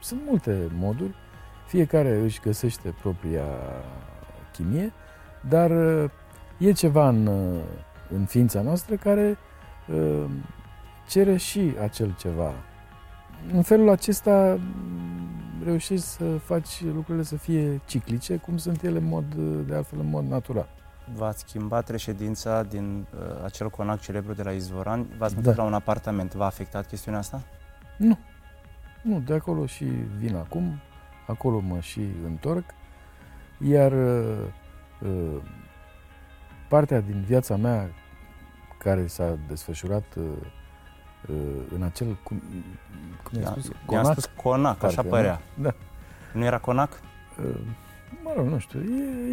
[0.00, 1.14] Sunt multe moduri,
[1.66, 3.44] fiecare își găsește propria
[4.52, 4.92] chimie,
[5.48, 6.10] dar uh,
[6.58, 7.62] e ceva în, uh,
[8.08, 9.38] în ființa noastră care
[9.88, 10.24] uh,
[11.08, 12.52] cere și acel ceva.
[13.52, 14.58] În felul acesta
[15.64, 19.34] reușești să faci lucrurile să fie ciclice, cum sunt ele în mod,
[19.66, 20.68] de altfel în mod natural.
[21.14, 25.62] V-ați schimbat reședința din uh, acel conac celebru de la Izvoran, v-ați mutat da.
[25.62, 26.34] la un apartament.
[26.34, 27.42] V-a afectat chestiunea asta?
[27.96, 28.18] Nu.
[29.02, 29.84] Nu, de acolo și
[30.18, 30.80] vin acum,
[31.26, 32.64] acolo mă și întorc,
[33.58, 34.38] iar uh,
[35.00, 35.42] uh
[36.68, 37.90] partea din viața mea
[38.78, 40.59] care s-a desfășurat uh, Uh,
[41.74, 42.42] în acel, cum,
[43.22, 43.70] cum i spus?
[43.86, 44.04] Conac?
[44.04, 45.40] I-am spus Conac, așa părea.
[45.54, 45.74] Da.
[46.32, 47.00] Nu era Conac?
[47.38, 47.60] Uh,
[48.24, 48.80] mă rog, nu știu,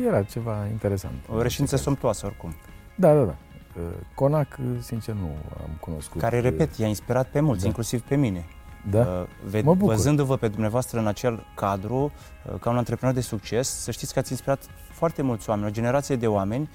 [0.07, 1.13] era ceva interesant.
[1.29, 2.55] O reședință somptoasă, oricum.
[2.95, 3.35] Da, da, da.
[3.75, 3.83] Uh,
[4.15, 6.21] Conac, sincer, nu am cunoscut.
[6.21, 7.67] Care, repet, i-a inspirat pe mulți, da.
[7.67, 8.45] inclusiv pe mine.
[8.89, 9.27] Da?
[9.45, 9.93] Ve- mă bucur.
[9.93, 12.11] Văzându-vă pe dumneavoastră în acel cadru,
[12.59, 16.15] ca un antreprenor de succes, să știți că ați inspirat foarte mulți oameni, o generație
[16.15, 16.69] de oameni,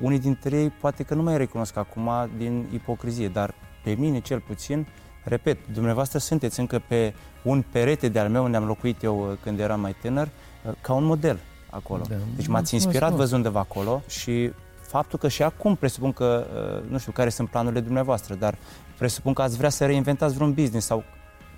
[0.00, 3.54] unii dintre ei poate că nu mai recunosc acum din ipocrizie, dar
[3.88, 4.86] pe mine cel puțin,
[5.24, 9.60] repet, dumneavoastră sunteți încă pe un perete de-al meu unde am locuit eu uh, când
[9.60, 10.28] eram mai tânăr,
[10.66, 11.38] uh, ca un model
[11.70, 12.02] acolo.
[12.08, 16.46] Da, deci m-ați inspirat văzându-vă acolo și faptul că și acum presupun că,
[16.82, 18.58] uh, nu știu care sunt planurile dumneavoastră, dar
[18.98, 21.04] presupun că ați vrea să reinventați vreun business sau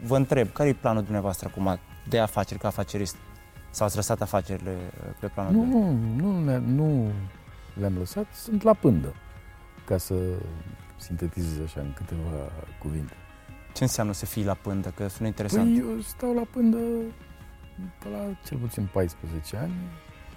[0.07, 3.16] vă întreb, care e planul dumneavoastră acum de afaceri, ca afacerist?
[3.71, 7.11] Sau ați lăsat afacerile uh, pe planul Nu, nu, nu, ne- nu
[7.75, 9.14] le-am lăsat, sunt la pândă,
[9.85, 10.14] ca să
[11.01, 13.15] sintetizez așa în câteva cuvinte.
[13.75, 14.93] Ce înseamnă să fii la pândă?
[14.97, 15.81] Că sună interesant.
[15.81, 16.79] Păi eu stau la pândă
[18.03, 19.73] pe la cel puțin 14 ani.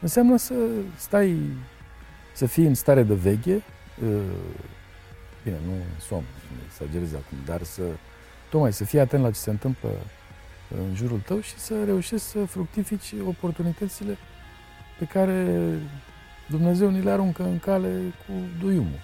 [0.01, 0.53] Înseamnă să
[0.97, 1.37] stai,
[2.33, 4.21] să fii în stare de veche, uh,
[5.43, 6.23] bine, nu somn,
[6.55, 7.83] nu exagerez acum, dar să,
[8.49, 9.89] tocmai să fii atent la ce se întâmplă
[10.77, 14.17] în jurul tău și să reușești să fructifici oportunitățile
[14.99, 15.79] pe care
[16.49, 18.99] Dumnezeu ni le aruncă în cale cu duiumul.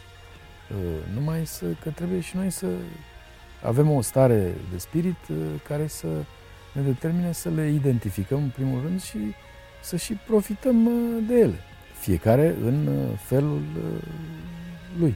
[0.71, 0.77] Uh,
[1.13, 2.67] Numai să, că trebuie și noi să
[3.63, 6.07] avem o stare de spirit uh, care să
[6.73, 9.17] ne determine să le identificăm în primul rând și
[9.81, 11.59] să și profităm uh, de ele.
[11.99, 14.01] Fiecare în uh, felul uh,
[14.99, 15.15] lui.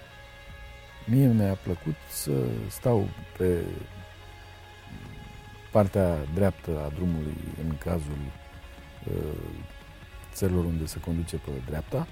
[1.06, 2.32] Mie mi-a plăcut să
[2.70, 3.62] stau pe
[5.72, 8.22] partea dreaptă a drumului în cazul
[9.04, 9.40] uh,
[10.34, 12.08] țărilor unde se conduce pe dreapta,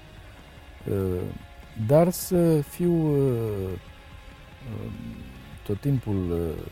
[0.90, 1.20] uh,
[1.86, 3.68] dar să fiu uh,
[4.74, 4.92] uh,
[5.62, 6.64] tot timpul uh,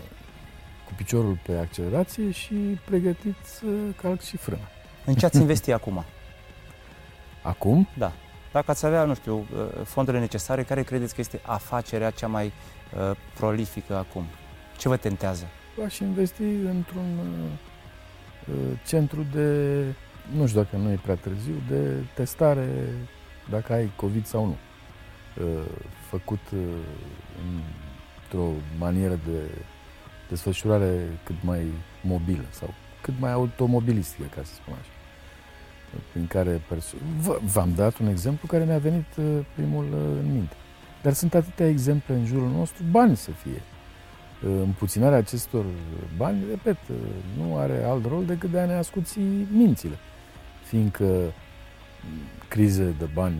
[0.86, 3.66] cu piciorul pe accelerație și pregătit să
[4.02, 4.68] calc și frâna.
[5.04, 6.04] În ce ați investi acum?
[7.42, 8.12] Acum, Da.
[8.52, 12.46] Dacă ați avea, nu știu, uh, fondurile necesare, care credeți că este afacerea cea mai
[12.46, 14.24] uh, prolifică acum?
[14.76, 15.46] Ce vă tentează?
[15.84, 17.50] aș investi într-un uh,
[18.54, 19.80] uh, centru de,
[20.36, 22.68] nu știu dacă nu e prea târziu, de testare
[23.50, 24.56] dacă ai COVID sau nu.
[25.38, 25.46] Uh,
[26.08, 26.58] Făcut uh,
[28.24, 29.40] într-o manieră de
[30.28, 31.60] desfășurare cât mai
[32.02, 34.90] mobilă sau cât mai automobilistică, ca să spun așa.
[36.12, 40.32] Prin care perso- V- v-am dat un exemplu care mi-a venit uh, primul uh, în
[40.32, 40.54] minte.
[41.02, 43.62] Dar sunt atâtea exemple în jurul nostru, bani să fie.
[44.50, 45.64] Uh, Împuținarea acestor
[46.16, 46.96] bani, repet, uh,
[47.36, 49.18] nu are alt rol decât de a ne ascuți
[49.52, 49.98] mințile.
[50.64, 51.32] Fiindcă mm,
[52.48, 53.36] crize de bani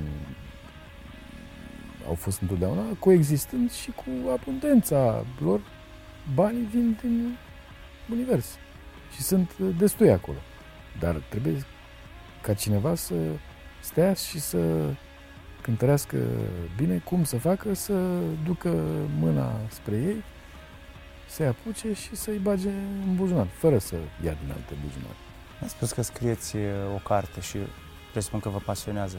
[2.07, 5.61] au fost întotdeauna, coexistând și cu abundența lor,
[6.35, 7.37] banii vin din
[8.11, 8.59] univers
[9.15, 10.39] și sunt uh, destui acolo.
[10.99, 11.65] Dar trebuie
[12.43, 13.15] ca cineva să
[13.81, 14.93] stea și să
[15.63, 16.17] cântărească
[16.77, 18.69] bine cum să facă să ducă
[19.19, 20.25] mâna spre ei,
[21.29, 22.69] să-i apuce și să-i bage
[23.07, 25.17] în buzunar, fără să ia din alte buzunare.
[25.63, 26.63] Ați spus că scrieți uh,
[26.95, 27.59] o carte și
[28.13, 29.17] presupun că vă pasionează.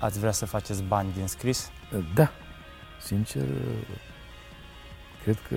[0.00, 1.70] Ați vrea să faceți bani din scris?
[2.14, 2.30] Da,
[3.00, 3.46] sincer,
[5.22, 5.56] cred că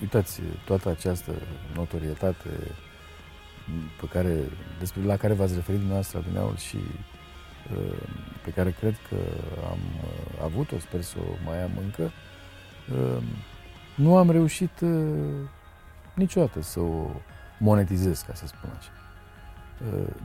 [0.00, 1.32] uitați, toată această
[1.74, 2.48] notorietate
[4.00, 4.36] pe care,
[4.78, 8.02] despre la care v-ați referit dumneavoastră adineaul și uh,
[8.44, 9.16] pe care cred că
[9.70, 12.10] am uh, avut-o, sper să o mai am încă,
[12.92, 13.22] uh,
[13.94, 14.70] nu am reușit
[16.14, 17.10] niciodată să o
[17.58, 18.90] monetizez, ca să spun așa.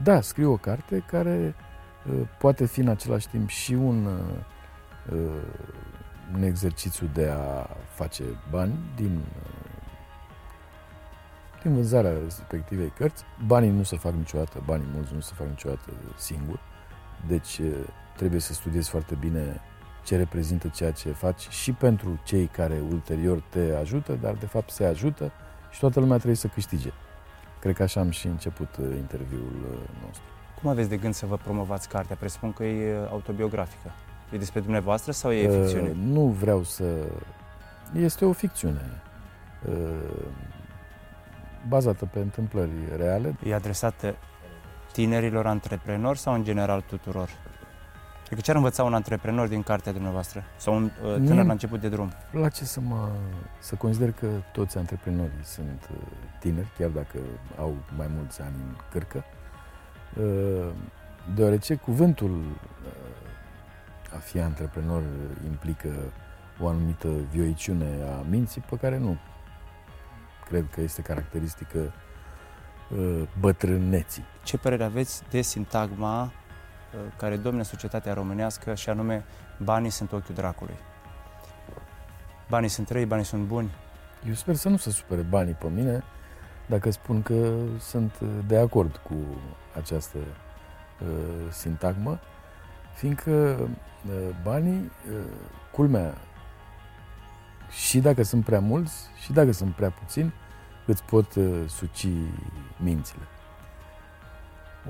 [0.02, 1.54] Da, scriu o carte care
[2.38, 4.08] poate fi în același timp și un,
[6.34, 9.20] un exercițiu de a face bani din,
[11.62, 13.24] din vânzarea respectivei cărți.
[13.46, 16.60] Banii nu se fac niciodată, banii mulți nu se fac niciodată singur,
[17.26, 17.60] deci
[18.16, 19.60] trebuie să studiezi foarte bine
[20.04, 24.70] ce reprezintă ceea ce faci și pentru cei care ulterior te ajută, dar de fapt
[24.70, 25.32] se ajută
[25.70, 26.90] și toată lumea trebuie să câștige.
[27.60, 29.52] Cred că așa am și început interviul
[30.04, 30.33] nostru.
[30.64, 32.16] Cum aveți de gând să vă promovați cartea?
[32.16, 33.90] Presupun că e autobiografică.
[34.32, 35.88] E despre dumneavoastră sau e ficțiune?
[35.88, 36.84] Uh, nu vreau să...
[37.96, 39.02] Este o ficțiune.
[39.68, 39.74] Uh,
[41.68, 43.36] bazată pe întâmplări reale.
[43.46, 44.14] E adresată
[44.92, 47.28] tinerilor antreprenori sau în general tuturor?
[48.24, 50.44] Adică ce ar învăța un antreprenor din cartea dumneavoastră?
[50.56, 52.12] Sau un uh, tânăr Mie- la început de drum?
[52.30, 53.08] place să mă
[53.58, 55.98] să consider că toți antreprenorii sunt uh,
[56.40, 57.18] tineri, chiar dacă
[57.58, 59.43] au mai mulți ani în cărcă, uh,
[61.34, 65.02] deoarece cuvântul uh, a fi antreprenor
[65.44, 66.12] implică
[66.60, 67.86] o anumită vioiciune
[68.18, 69.16] a minții pe care nu
[70.44, 74.24] cred că este caracteristică uh, bătrâneții.
[74.42, 76.30] Ce părere aveți de sintagma uh,
[77.16, 79.24] care domne societatea românească și anume
[79.62, 80.76] banii sunt ochiul dracului?
[82.48, 83.70] Banii sunt răi, banii sunt buni.
[84.28, 86.04] Eu sper să nu se supere banii pe mine
[86.66, 88.12] dacă spun că sunt
[88.46, 89.14] de acord cu
[89.76, 92.18] această uh, sintagmă,
[92.94, 95.24] fiindcă uh, banii, uh,
[95.72, 96.14] culmea,
[97.70, 100.32] și dacă sunt prea mulți, și dacă sunt prea puțini,
[100.86, 102.06] îți pot uh, suci
[102.82, 103.22] mințile.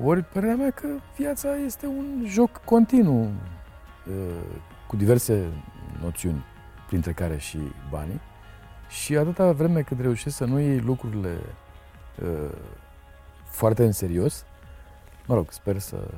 [0.03, 4.13] Ori părerea mea că viața este un joc continuu uh,
[4.87, 5.47] cu diverse
[6.01, 6.45] noțiuni,
[6.87, 7.59] printre care și
[7.91, 8.21] banii.
[8.89, 11.64] Și atâta vreme cât reușești să nu iei lucrurile uh,
[13.45, 14.45] foarte în serios,
[15.27, 16.11] mă rog, sper să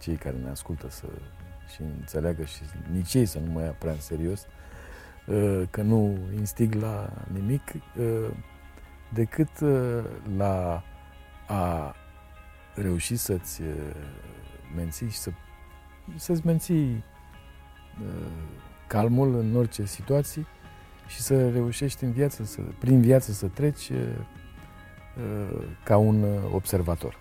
[0.00, 1.06] cei care ne ascultă să
[1.74, 2.62] și înțeleagă și
[2.92, 4.46] nici ei să nu mă ia prea în serios,
[5.26, 8.30] uh, că nu instig la nimic, uh,
[9.12, 10.04] decât uh,
[10.36, 10.82] la
[11.46, 11.94] a
[12.74, 13.62] reuși să-ți
[14.76, 15.30] menții și să,
[16.16, 17.04] să-ți menții
[18.86, 20.46] calmul în orice situație
[21.06, 23.90] și să reușești în viață, să, prin viață să treci
[25.82, 27.18] ca un observator.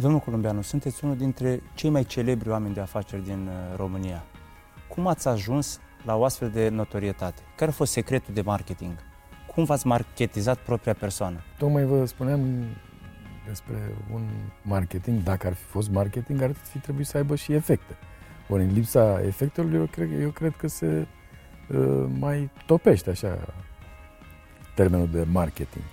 [0.00, 4.24] Domnul Columbianu, sunteți unul dintre cei mai celebri oameni de afaceri din uh, România.
[4.88, 7.42] Cum ați ajuns la o astfel de notorietate?
[7.56, 8.92] Care a fost secretul de marketing?
[9.54, 11.40] Cum v-ați marketizat propria persoană?
[11.58, 12.64] Tocmai vă spuneam
[13.46, 14.28] despre un
[14.62, 17.96] marketing, dacă ar fi fost marketing, ar fi trebuit să aibă și efecte.
[18.48, 21.06] Ori în lipsa efectelor, eu cred, eu cred că se uh,
[22.18, 23.54] mai topește așa
[24.74, 25.84] termenul de marketing.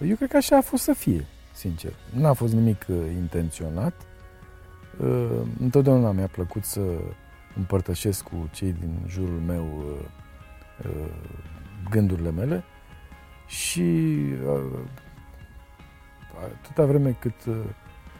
[0.00, 1.92] Eu cred că așa a fost să fie sincer.
[2.10, 3.94] N-a fost nimic uh, intenționat.
[5.00, 6.80] Uh, întotdeauna mi-a plăcut să
[7.56, 11.10] împărtășesc cu cei din jurul meu uh, uh,
[11.90, 12.64] gândurile mele
[13.46, 14.78] și uh,
[16.42, 17.56] atâta vreme cât uh,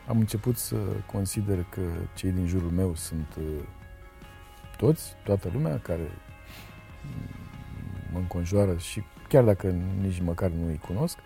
[0.09, 0.77] am început să
[1.13, 1.83] consider că
[2.15, 3.45] cei din jurul meu sunt uh,
[4.77, 6.11] toți, toată lumea care
[8.13, 11.19] mă înconjoară și chiar dacă nici măcar nu îi cunosc,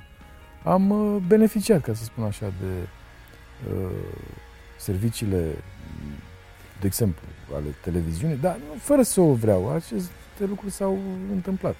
[0.63, 2.89] am uh, beneficiat, ca să spun așa, de
[3.73, 3.91] uh,
[4.79, 5.55] serviciile,
[6.81, 9.71] de exemplu, ale televiziunii, dar fără să o vreau.
[9.71, 10.99] Aceste lucruri s-au
[11.33, 11.75] întâmplat.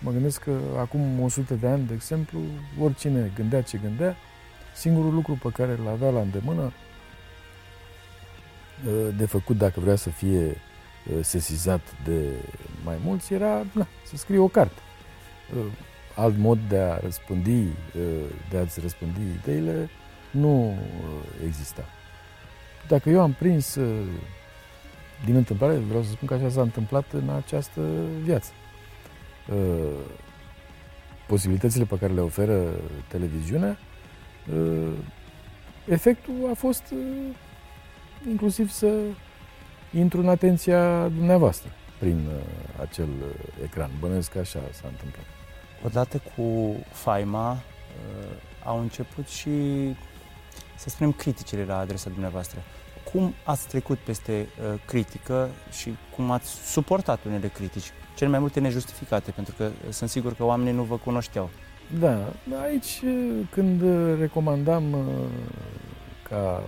[0.00, 2.38] Mă gândesc că acum 100 de ani, de exemplu,
[2.80, 4.16] oricine gândea ce gândea,
[4.74, 6.72] singurul lucru pe care îl avea la îndemână
[8.86, 10.67] uh, de făcut dacă vrea să fie uh,
[11.20, 12.30] sesizat de
[12.84, 14.80] mai mulți era na, să scrie o carte
[16.18, 17.72] alt mod de a răspândi, uh,
[18.50, 19.88] de a-ți răspândi ideile,
[20.30, 21.84] nu uh, exista.
[22.88, 24.06] Dacă eu am prins uh,
[25.24, 27.80] din întâmplare, vreau să spun că așa s-a întâmplat în această
[28.22, 28.50] viață.
[31.26, 32.62] Posibilitățile pe care le oferă
[33.08, 33.78] televiziunea,
[35.84, 36.82] efectul a fost
[38.28, 38.94] inclusiv să
[39.92, 42.28] intru în atenția dumneavoastră prin
[42.80, 43.08] acel
[43.64, 43.90] ecran.
[44.00, 45.24] Bănuiesc că așa s-a întâmplat
[45.84, 48.30] odată cu faima uh,
[48.64, 49.50] au început și,
[50.76, 52.58] să spunem, criticile la adresa dumneavoastră.
[53.12, 58.60] Cum ați trecut peste uh, critică și cum ați suportat unele critici, cele mai multe
[58.60, 61.50] nejustificate, pentru că sunt sigur că oamenii nu vă cunoșteau.
[61.98, 62.32] Da,
[62.62, 63.02] aici
[63.50, 63.82] când
[64.18, 65.06] recomandam uh,
[66.22, 66.62] ca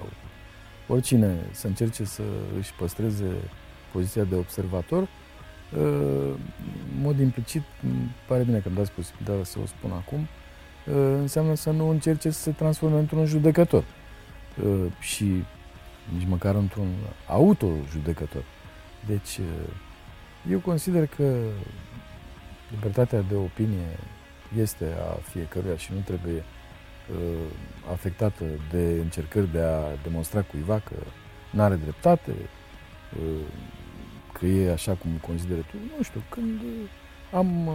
[0.91, 2.23] oricine să încerce să
[2.59, 3.31] își păstreze
[3.93, 5.09] poziția de observator,
[5.73, 6.37] în
[7.03, 7.63] mod implicit,
[8.27, 10.27] pare bine că îmi dați posibilitatea să o spun acum,
[11.21, 13.85] înseamnă să nu încerce să se transforme într-un judecător
[15.01, 15.25] și
[16.15, 16.89] nici măcar într-un
[17.27, 18.43] auto-judecător.
[19.07, 19.41] Deci,
[20.51, 21.37] eu consider că
[22.71, 23.99] libertatea de opinie
[24.59, 26.45] este a fiecăruia și nu trebuie
[27.93, 30.95] afectată de încercări de a demonstra cuiva că
[31.51, 32.33] nu are dreptate,
[34.33, 35.77] că e așa cum consideră tu.
[35.97, 36.61] Nu știu, când
[37.33, 37.75] am uh,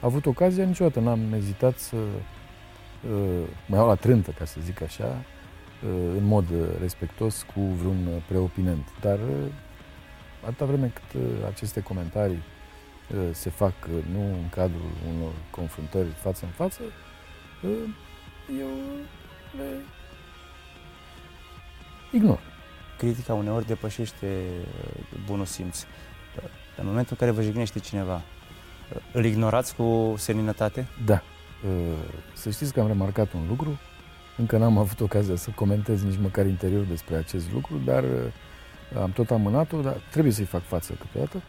[0.00, 5.04] avut ocazia, niciodată n-am ezitat să uh, mă iau la trântă, ca să zic așa,
[5.04, 6.44] uh, în mod
[6.80, 8.88] respectos cu vreun preopinent.
[9.00, 9.52] Dar uh,
[10.44, 12.42] atâta vreme cât uh, aceste comentarii
[13.14, 16.80] uh, se fac uh, nu în cadrul unor confruntări față în față,
[17.62, 17.70] uh,
[18.58, 18.68] eu
[19.56, 19.80] le
[22.10, 22.52] ignor
[22.96, 25.84] critica uneori depășește uh, bunul simț.
[26.76, 30.86] În momentul în care vă jignește cineva, uh, îl ignorați cu seninătate?
[31.04, 31.22] Da.
[31.64, 31.70] Uh,
[32.34, 33.78] să știți că am remarcat un lucru,
[34.36, 38.04] încă n-am avut ocazia să comentez nici măcar interior despre acest lucru, dar
[39.02, 41.42] am tot amânat-o, dar trebuie să-i fac față câteodată.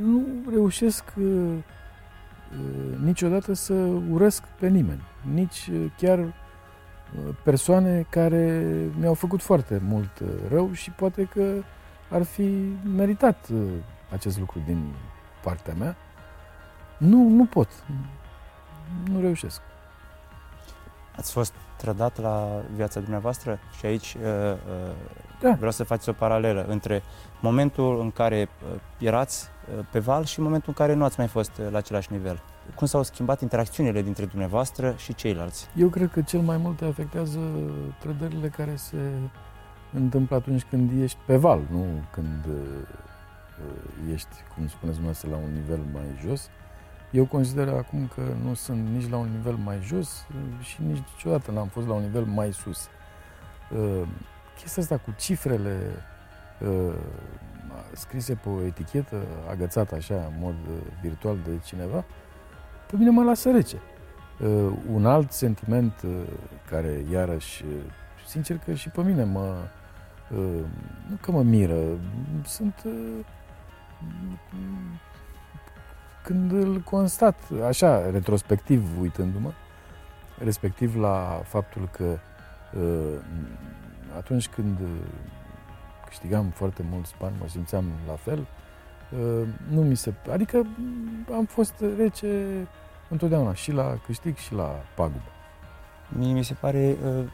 [0.00, 1.04] Nu reușesc
[3.04, 3.74] niciodată să
[4.10, 6.34] urăsc pe nimeni, nici chiar
[7.42, 8.64] persoane care
[8.98, 11.62] mi-au făcut foarte mult uh, rău și poate că
[12.10, 13.62] ar fi meritat uh,
[14.12, 14.92] acest lucru din
[15.42, 15.96] partea mea.
[16.98, 17.68] Nu, nu pot.
[19.10, 19.60] Nu reușesc.
[21.16, 24.58] Ați fost trădat la viața dumneavoastră și aici uh,
[25.40, 25.52] da.
[25.56, 27.02] vreau să faceți o paralelă între
[27.40, 28.48] momentul în care
[28.98, 29.48] erați
[29.90, 32.42] pe val și momentul în care nu ați mai fost la același nivel.
[32.74, 35.68] cum s-au schimbat interacțiunile dintre dumneavoastră și ceilalți?
[35.76, 37.38] Eu cred că cel mai mult te afectează
[37.98, 38.96] trădările care se
[39.92, 45.52] întâmplă atunci când ești pe val, nu când uh, ești, cum spuneți dumneavoastră, la un
[45.52, 46.50] nivel mai jos.
[47.10, 51.02] Eu consider acum că nu sunt nici la un nivel mai jos uh, și nici
[51.14, 52.88] niciodată n-am fost la un nivel mai sus.
[53.76, 54.08] Uh,
[54.58, 55.76] chestia asta cu cifrele
[57.92, 59.16] scrise pe o etichetă,
[59.50, 60.54] agățată așa, în mod
[61.02, 62.04] virtual de cineva,
[62.86, 63.76] pe mine mă lasă rece.
[64.40, 66.10] Uh, un alt sentiment uh,
[66.70, 67.72] care iarăși, uh,
[68.26, 69.56] sincer că și pe mine mă,
[70.30, 70.64] uh,
[71.08, 71.80] nu că mă miră,
[72.44, 73.24] sunt uh,
[76.22, 79.52] când îl constat, așa, retrospectiv uitându-mă,
[80.38, 82.18] respectiv la faptul că
[82.78, 83.18] uh,
[84.16, 84.78] atunci când
[86.06, 90.12] câștigam foarte mulți bani, mă simțeam la fel, uh, nu mi se...
[90.32, 90.66] Adică
[91.32, 92.66] am fost rece
[93.08, 95.30] întotdeauna, și la câștig și la pagubă.
[96.08, 97.24] Mie mi se pare uh,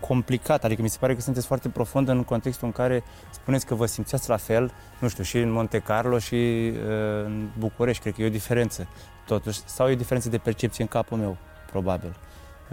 [0.00, 3.74] complicat, adică mi se pare că sunteți foarte profund în contextul în care spuneți că
[3.74, 8.14] vă simțeați la fel, nu știu, și în Monte Carlo și uh, în București, cred
[8.14, 8.86] că e o diferență
[9.26, 11.36] totuși, sau e o diferență de percepție în capul meu,
[11.70, 12.16] probabil.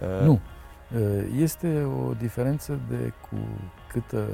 [0.01, 0.39] Uh, nu.
[0.95, 3.37] Uh, este o diferență de cu
[3.87, 4.27] câtă,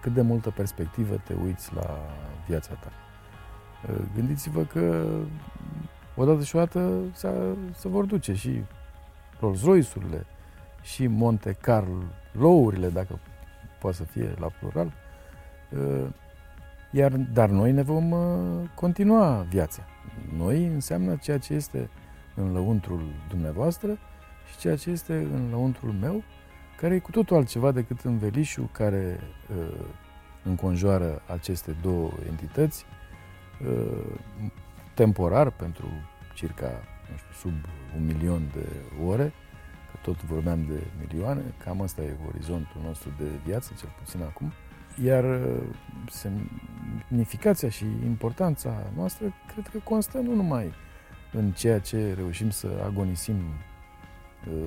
[0.00, 2.00] cât de multă perspectivă te uiți la
[2.46, 2.90] viața ta.
[3.90, 5.06] Uh, gândiți-vă că
[6.16, 6.92] odată și odată
[7.74, 8.62] se vor duce și
[9.40, 10.26] Rolls-Royce-urile
[10.84, 13.18] și Monte Carlo-urile, dacă
[13.80, 14.92] poate să fie la plural,
[15.78, 16.08] ă,
[16.90, 19.82] iar, dar noi ne vom ă, continua viața.
[20.36, 21.88] Noi înseamnă ceea ce este
[22.34, 23.98] în lăuntrul dumneavoastră
[24.50, 26.22] și ceea ce este în lăuntrul meu,
[26.76, 29.20] care e cu totul altceva decât învelișul care
[29.50, 29.86] uh,
[30.42, 32.84] înconjoară aceste două entități,
[33.68, 34.18] uh,
[34.94, 35.86] temporar pentru
[36.34, 36.70] circa
[37.10, 37.52] nu știu, sub
[37.96, 38.66] un milion de
[39.06, 39.43] ore, că
[40.04, 44.52] tot vorbeam de milioane, cam asta e orizontul nostru de viață, cel puțin acum,
[45.04, 45.62] iar uh,
[46.10, 50.72] semnificația și importanța noastră cred că constă nu numai
[51.32, 53.36] în ceea ce reușim să agonisim
[54.50, 54.66] uh,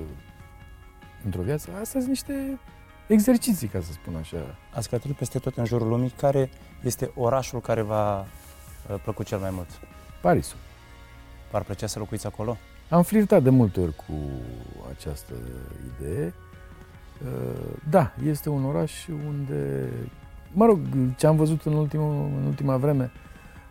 [1.24, 2.58] într-o viață, astea sunt niște
[3.06, 4.56] exerciții, ca să spun așa.
[4.74, 6.10] Ați călătorit peste tot în jurul lumii.
[6.10, 6.50] Care
[6.82, 9.68] este orașul care v-a uh, plăcut cel mai mult?
[10.20, 10.58] Parisul.
[11.50, 12.56] V-ar plăcea să locuiți acolo?
[12.90, 14.14] Am flirtat de multe ori cu
[14.90, 15.34] această
[15.96, 16.34] idee.
[17.24, 19.88] Uh, da, este un oraș unde,
[20.52, 20.80] mă rog,
[21.16, 23.10] ce am văzut în, ultimul, în ultima vreme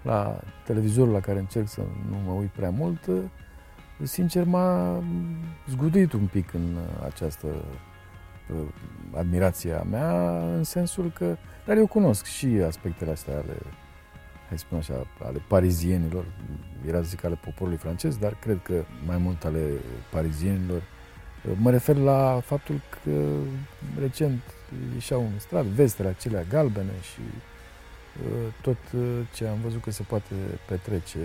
[0.02, 3.18] la televizorul la care încerc să nu mă uit prea mult, uh,
[4.04, 5.04] sincer m-a
[5.70, 8.68] zguduit un pic în această uh,
[9.16, 13.58] admirație a mea, în sensul că, dar eu cunosc și aspectele astea ale
[14.48, 16.26] hai să spun așa, ale parizienilor,
[16.86, 19.70] era să zic ale poporului francez, dar cred că mai mult ale
[20.12, 20.82] parizienilor.
[21.56, 23.12] Mă refer la faptul că
[24.00, 24.42] recent
[24.94, 27.22] ieșeau în stradă vestele acelea galbene și
[28.24, 29.02] uh, tot uh,
[29.34, 30.34] ce am văzut că se poate
[30.68, 31.20] petrece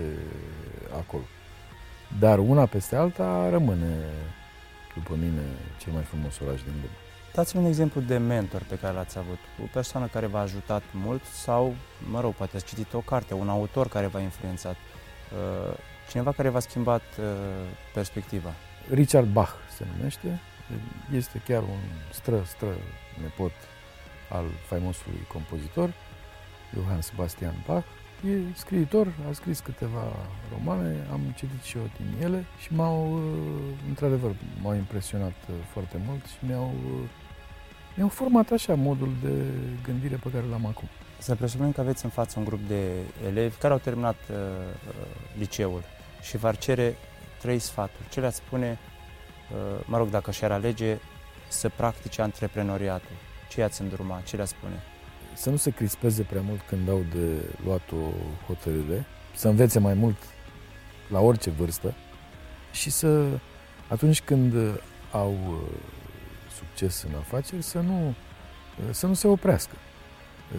[0.97, 1.23] acolo.
[2.19, 3.95] Dar una peste alta rămâne,
[4.95, 5.41] după mine,
[5.79, 7.02] cel mai frumos oraș din lume.
[7.33, 11.23] Dați-mi un exemplu de mentor pe care l-ați avut, o persoană care v-a ajutat mult
[11.25, 11.75] sau,
[12.11, 15.73] mă rog, poate ați citit o carte, un autor care v-a influențat, uh,
[16.09, 17.25] cineva care v-a schimbat uh,
[17.93, 18.53] perspectiva.
[18.89, 20.39] Richard Bach se numește,
[21.13, 21.79] este chiar un
[22.11, 22.75] stră, stră
[23.21, 23.51] nepot
[24.29, 25.93] al faimosului compozitor,
[26.73, 27.85] Johann Sebastian Bach.
[28.27, 30.03] E scriitor, a scris câteva
[30.57, 33.21] romane, am citit și eu din ele și m-au, uh,
[33.87, 34.31] într-adevăr,
[34.61, 35.35] m-au impresionat
[35.71, 36.73] foarte mult și mi-au
[37.95, 39.33] mi-au format așa modul de
[39.83, 40.87] gândire pe care l-am acum.
[41.17, 42.89] Să presupunem că aveți în față un grup de
[43.27, 44.35] elevi care au terminat uh,
[44.87, 45.05] uh,
[45.37, 45.83] liceul
[46.21, 46.95] și v-ar cere
[47.41, 48.09] trei sfaturi.
[48.09, 48.79] Ce le-ați spune,
[49.51, 50.97] uh, mă rog, dacă și-ar alege,
[51.47, 53.15] să practice antreprenoriatul?
[53.49, 54.21] Ce i-ați îndruma?
[54.25, 54.83] Ce le-ați spune?
[55.33, 57.27] Să nu se crispeze prea mult când au de
[57.65, 58.11] luat o
[58.45, 60.17] hotărâre, să învețe mai mult
[61.09, 61.93] la orice vârstă
[62.71, 63.25] și să,
[63.87, 64.53] atunci când
[65.11, 65.57] au uh,
[66.75, 68.13] succes în afaceri să nu,
[68.91, 69.75] să nu se oprească.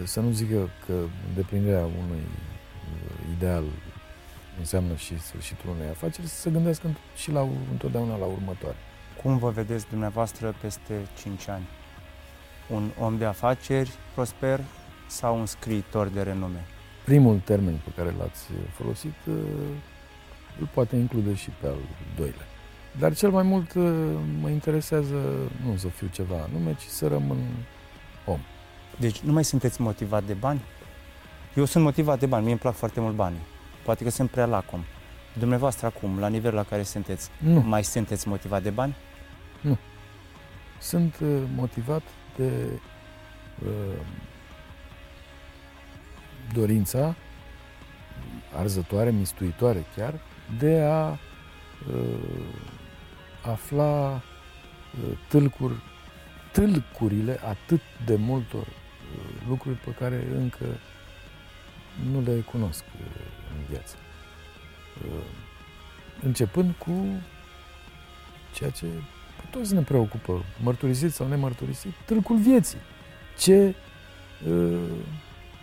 [0.05, 2.23] Să nu zică că îndeplinirea unui
[3.37, 3.65] ideal
[4.59, 8.77] înseamnă și sfârșitul unei afaceri, să se gândească și la, întotdeauna la următoare.
[9.23, 11.69] Cum vă vedeți dumneavoastră peste 5 ani?
[12.71, 14.61] Un om de afaceri prosper
[15.07, 16.65] sau un scriitor de renume?
[17.05, 19.15] Primul termen pe care l-ați folosit
[20.61, 21.79] îl poate include și pe al
[22.17, 22.47] doilea.
[22.99, 23.85] Dar cel mai mult uh,
[24.41, 25.15] mă interesează
[25.65, 27.39] nu să fiu ceva anume, ci să rămân
[28.27, 28.39] om.
[28.99, 30.61] Deci nu mai sunteți motivat de bani?
[31.55, 33.41] Eu sunt motivat de bani, mie îmi plac foarte mult banii.
[33.85, 34.85] Poate că sunt prea lacom.
[35.39, 37.61] Dumneavoastră acum, la nivelul la care sunteți, Nu.
[37.61, 38.97] mai sunteți motivat de bani?
[40.81, 42.03] Sunt uh, motivat
[42.37, 42.51] de
[43.65, 44.01] uh,
[46.53, 47.15] dorința
[48.57, 50.21] arzătoare, mistuitoare chiar,
[50.59, 51.19] de a uh,
[53.45, 55.83] afla uh, tâlcuri,
[56.53, 60.65] tâlcurile atât de multor uh, lucruri pe care încă
[62.13, 63.07] nu le cunosc uh,
[63.57, 63.97] în viață.
[65.07, 65.25] Uh,
[66.23, 67.23] începând cu
[68.53, 68.87] ceea ce
[69.37, 72.79] pe toți ne preocupă, mărturisit sau nemărturisit, tâlcul vieții.
[73.39, 73.75] Ce,
[74.49, 74.91] uh,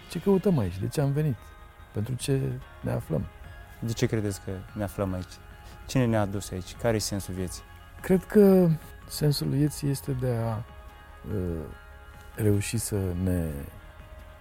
[0.09, 0.77] ce căutăm aici?
[0.77, 1.35] De ce am venit?
[1.93, 2.39] Pentru ce
[2.81, 3.25] ne aflăm?
[3.79, 5.33] De ce credeți că ne aflăm aici?
[5.87, 6.75] Cine ne-a adus aici?
[6.75, 7.63] Care e sensul vieții?
[8.01, 8.67] Cred că
[9.07, 11.61] sensul vieții este de a uh,
[12.35, 13.49] reuși să ne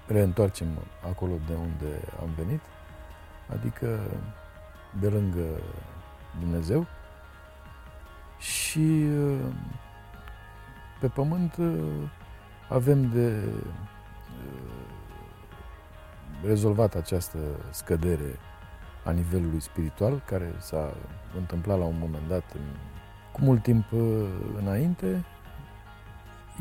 [0.07, 0.69] reîntoarcem
[1.09, 2.61] acolo de unde am venit,
[3.49, 4.01] adică
[5.01, 5.47] de lângă
[6.41, 6.87] Dumnezeu
[8.39, 9.39] și uh,
[11.01, 12.11] pe pământ uh,
[12.69, 13.43] avem de
[14.45, 14.81] uh,
[16.45, 17.39] rezolvat această
[17.71, 18.39] scădere
[19.05, 20.95] a nivelului spiritual care s-a
[21.37, 23.00] întâmplat la un moment dat în, cu
[23.41, 24.01] mult timp uh,
[24.59, 25.25] înainte,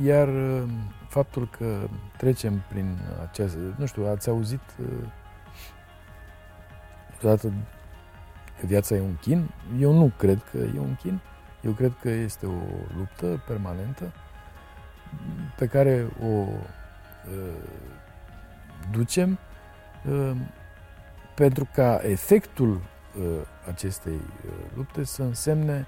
[0.04, 0.64] iar uh,
[1.08, 2.98] faptul că trecem prin
[3.30, 4.88] această, nu știu, ați auzit uh,
[7.12, 7.54] câteodată
[8.60, 9.50] că viața e un chin?
[9.80, 11.20] Eu nu cred că e un chin.
[11.62, 12.62] Eu cred că este o
[12.98, 14.12] luptă permanentă
[15.56, 16.50] pe care o uh,
[18.92, 19.40] ducem
[20.10, 20.32] uh,
[21.36, 23.24] pentru ca efectul uh,
[23.68, 24.14] acestei
[24.46, 25.88] uh, lupte să însemne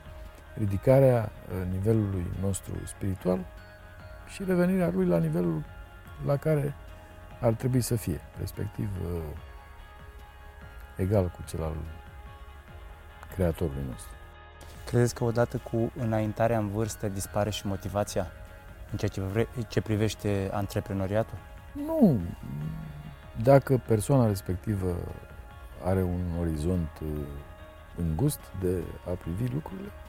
[0.57, 3.39] ridicarea uh, nivelului nostru spiritual
[4.27, 5.63] și revenirea lui la nivelul
[6.25, 6.73] la care
[7.41, 9.21] ar trebui să fie, respectiv uh,
[10.95, 11.75] egal cu cel al
[13.35, 14.11] Creatorului nostru.
[14.85, 18.27] Credeți că odată cu înaintarea în vârstă dispare și motivația
[18.91, 21.37] în ceea ce, vre- ce privește antreprenoriatul?
[21.85, 22.19] Nu.
[23.43, 24.95] Dacă persoana respectivă
[25.83, 27.09] are un orizont uh,
[27.97, 30.00] îngust de a privi lucrurile, uh,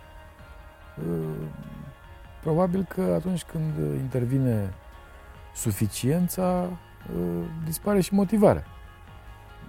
[2.40, 4.74] probabil că atunci când intervine
[5.54, 6.68] suficiența,
[7.14, 8.64] uh, dispare și motivarea.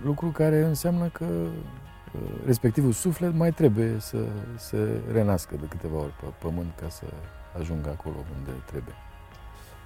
[0.03, 4.17] Lucru care înseamnă că uh, respectivul suflet mai trebuie să
[4.55, 7.05] se renască de câteva ori pe pământ ca să
[7.59, 8.95] ajungă acolo unde trebuie.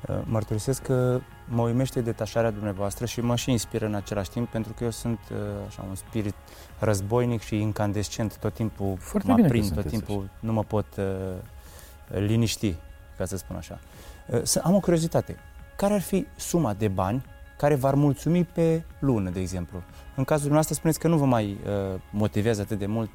[0.06, 4.74] Uh, Mărturisesc că mă uimește detașarea dumneavoastră și mă și inspiră în același timp pentru
[4.74, 5.38] că eu sunt uh,
[5.68, 6.36] așa un spirit
[6.80, 10.64] războinic și incandescent, tot timpul Foarte mă bine că aprind, tot sunteți timpul nu mă
[10.64, 11.06] pot uh,
[12.08, 12.76] liniști,
[13.18, 13.80] ca să spun așa.
[14.28, 15.36] Uh, să am o curiozitate.
[15.76, 17.26] Care ar fi suma de bani
[17.58, 19.84] care v-ar mulțumi pe lună, de exemplu?
[20.16, 23.10] În cazul dumneavoastră spuneți că nu vă mai uh, motivează atât de mult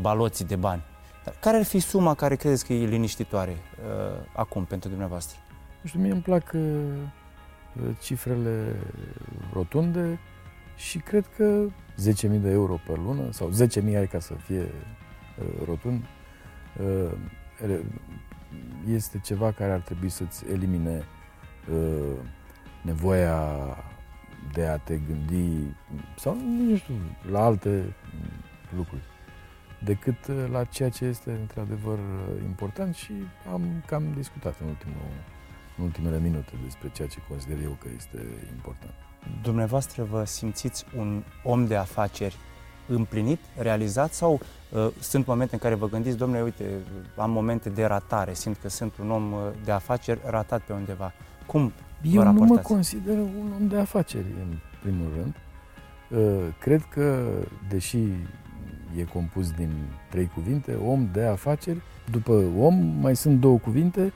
[0.00, 0.82] baloții de bani.
[1.24, 5.38] Dar care ar fi suma care credeți că e liniștitoare uh, acum pentru dumneavoastră?
[5.82, 6.60] Nu știu, mie îmi plac uh,
[7.82, 8.76] uh, cifrele
[9.52, 10.18] rotunde
[10.76, 11.66] și cred că
[12.26, 13.50] 10.000 de euro pe lună sau
[13.90, 16.04] 10.000 ai ca să fie uh, rotund
[16.80, 17.12] uh,
[17.66, 17.84] re-
[18.88, 21.04] este ceva care ar trebui să-ți elimine
[21.72, 22.16] uh,
[22.82, 23.48] nevoia
[24.52, 25.74] de a te gândi
[26.16, 26.94] sau nu știu,
[27.30, 27.94] la alte
[28.76, 29.02] lucruri
[29.84, 33.12] decât uh, la ceea ce este într-adevăr uh, important și
[33.52, 34.96] am cam discutat în ultimul
[35.78, 38.92] în ultimele minute despre ceea ce consider eu că este important.
[39.42, 42.36] Dumneavoastră vă simțiți un om de afaceri
[42.86, 46.64] împlinit, realizat sau uh, sunt momente în care vă gândiți, domnule, uite,
[47.16, 51.12] am momente de ratare, simt că sunt un om uh, de afaceri ratat pe undeva.
[51.46, 52.68] Cum vă Eu nu mă raportați?
[52.68, 55.34] consider un om de afaceri, în primul rând.
[56.10, 57.28] Uh, Cred că,
[57.68, 57.98] deși
[58.96, 59.72] e compus din
[60.10, 64.12] trei cuvinte, om de afaceri, după om mai sunt două cuvinte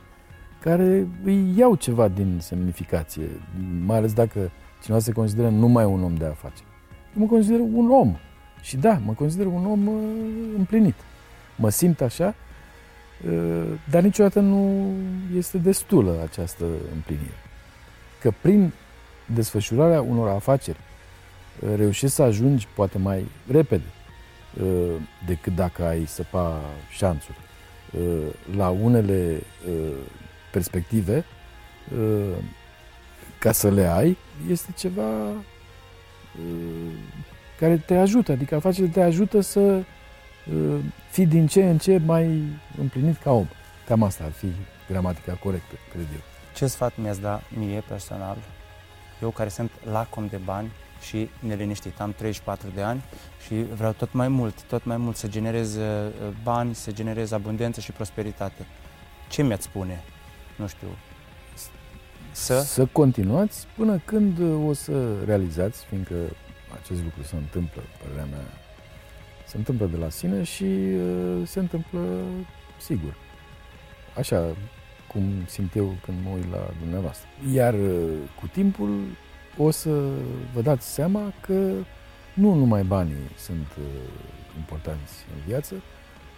[0.66, 3.26] care îi iau ceva din semnificație,
[3.84, 4.50] mai ales dacă
[4.82, 6.66] cineva se consideră numai un om de afaceri.
[7.14, 8.16] Eu mă consider un om
[8.62, 9.94] și da, mă consider un om uh,
[10.56, 10.94] împlinit.
[11.56, 12.34] Mă simt așa,
[13.26, 14.92] uh, dar niciodată nu
[15.36, 16.64] este destulă această
[16.94, 17.38] împlinire.
[18.20, 18.72] Că prin
[19.34, 20.78] desfășurarea unor afaceri
[21.60, 23.92] uh, reușești să ajungi poate mai repede
[24.62, 24.94] uh,
[25.26, 26.60] decât dacă ai săpa
[26.90, 27.38] șanțuri
[27.98, 29.92] uh, la unele uh,
[30.56, 31.24] perspective
[31.98, 32.36] uh,
[33.38, 34.16] ca să le ai,
[34.50, 36.92] este ceva uh,
[37.58, 39.84] care te ajută, adică afacerile te ajută să uh,
[41.10, 42.42] fii din ce în ce mai
[42.78, 43.46] împlinit ca om.
[43.86, 44.46] Cam asta ar fi
[44.88, 46.20] gramatica corectă, cred eu.
[46.54, 48.36] Ce sfat mi-ați da mie personal,
[49.22, 52.00] eu care sunt lacom de bani și neliniștit.
[52.00, 53.02] Am 34 de ani
[53.46, 56.10] și vreau tot mai mult, tot mai mult să generez uh,
[56.42, 58.66] bani, să generez abundență și prosperitate.
[59.28, 60.02] Ce mi-ați spune?
[60.56, 60.88] Nu știu.
[62.32, 62.60] Să?
[62.60, 66.14] Să continuați până când o să realizați, fiindcă
[66.80, 68.44] acest lucru se întâmplă, părerea mea,
[69.46, 72.00] se întâmplă de la sine și uh, se întâmplă
[72.78, 73.16] sigur.
[74.16, 74.56] Așa
[75.16, 77.28] cum simt eu când mă uit la dumneavoastră.
[77.52, 78.08] Iar uh,
[78.40, 79.04] cu timpul
[79.56, 79.90] o să
[80.54, 81.72] vă dați seama că
[82.34, 83.84] nu numai banii sunt uh,
[84.56, 85.74] importanți în viață,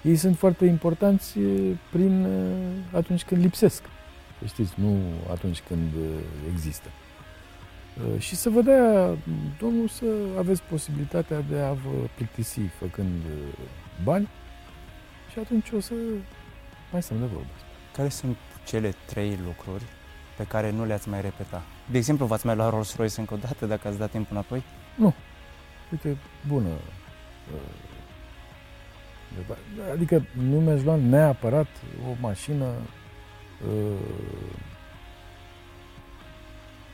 [0.02, 2.26] ei sunt foarte importanți uh, prin
[2.92, 3.82] atunci când lipsesc.
[4.46, 5.92] Știți, nu atunci când
[6.52, 6.88] există.
[8.18, 9.16] Și să vă dea
[9.58, 10.04] Domnul să
[10.38, 13.22] aveți posibilitatea de a vă plictisi făcând
[14.04, 14.28] bani
[15.32, 15.94] și atunci o să
[16.92, 17.50] mai stăm de vorbă.
[17.92, 18.36] Care sunt
[18.66, 19.84] cele trei lucruri
[20.36, 21.62] pe care nu le-ați mai repetat?
[21.90, 24.62] De exemplu, v-ați mai luat Rolls-Royce încă o dată dacă ați dat timp înapoi?
[24.96, 25.14] Nu.
[25.92, 26.16] Uite,
[26.48, 26.68] bună.
[26.68, 27.60] Uh,
[29.92, 31.66] adică nu mi-aș lua neapărat
[32.10, 32.97] o mașină uh,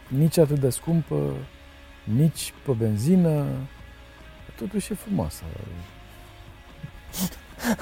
[0.08, 1.32] nici atât de scumpă,
[2.04, 3.46] nici pe benzină.
[4.56, 5.42] Totuși e frumoasă.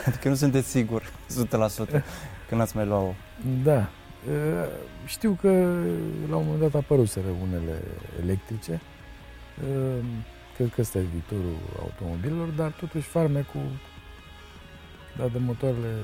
[0.06, 2.02] Adică nu sunteți sigur, 100%,
[2.48, 3.14] când ați mai luat-o.
[3.62, 3.88] Da.
[5.06, 5.48] Știu că
[6.28, 7.82] la un moment dat apăruseră unele
[8.22, 8.80] electrice.
[10.56, 13.68] Cred că ăsta e viitorul automobililor, dar totuși farmecul
[15.16, 15.94] dat de motoarele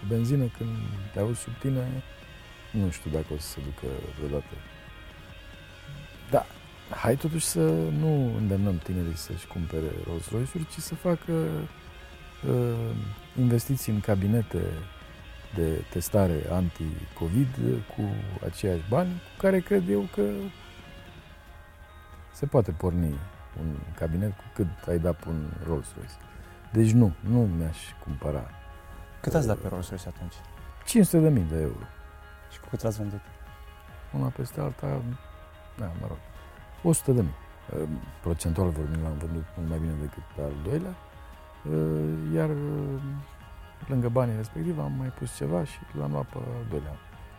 [0.00, 0.76] cu benzină când
[1.12, 1.86] te auzi sub tine,
[2.70, 3.86] nu știu dacă o să se ducă
[4.16, 4.54] vreodată.
[6.30, 6.46] Da,
[6.90, 7.60] hai totuși să
[7.98, 11.32] nu îndemnăm tinerii să-și cumpere Rolls-Royce-uri, ci să facă
[12.46, 12.94] uh,
[13.38, 14.62] investiții în cabinete
[15.54, 17.48] de testare anti-Covid
[17.96, 18.02] cu
[18.44, 20.22] aceiași bani, cu care cred eu că
[22.32, 23.14] se poate porni
[23.60, 26.14] un cabinet cu cât ai dat pe un Rolls-Royce.
[26.72, 28.50] Deci nu, nu mi-aș cumpăra.
[29.20, 30.34] Cât ați dat pe Rolls-Royce atunci?
[30.84, 31.84] 500 de mii de euro.
[32.52, 33.20] Și cu cât l-ați vândut?
[34.12, 35.02] Una peste alta,
[35.78, 36.18] da, mă rog,
[36.82, 37.34] 100 de mii.
[38.20, 40.94] Procentual vorbind, l-am vândut mult mai bine decât al doilea,
[42.34, 42.50] iar
[43.86, 46.96] lângă banii respectiv am mai pus ceva și l-am luat pe al doilea,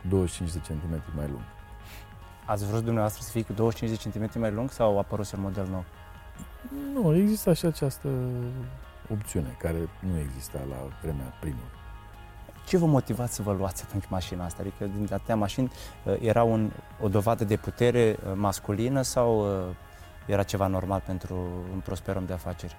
[0.09, 1.43] 25 de centimetri mai lung.
[2.45, 5.41] Ați vrut dumneavoastră să fie cu 25 de centimetri mai lung sau a apărut un
[5.41, 5.85] model nou?
[6.93, 8.09] Nu, există și această
[9.11, 11.77] opțiune care nu exista la vremea primului.
[12.65, 14.57] Ce vă motivați să vă luați atunci mașina asta?
[14.61, 15.71] Adică din atâtea mașini
[16.03, 19.75] uh, era un, o dovadă de putere uh, masculină sau uh,
[20.25, 21.35] era ceva normal pentru
[21.73, 22.75] un prosper om de afaceri?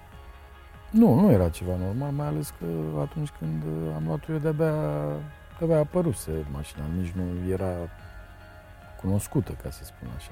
[0.91, 2.65] Nu, nu era ceva normal, mai ales că
[2.99, 3.63] atunci când
[3.95, 4.73] am luat-o eu de-abia,
[5.57, 7.71] de-abia apăruse mașina, nici nu era
[9.01, 10.31] cunoscută, ca să spun așa.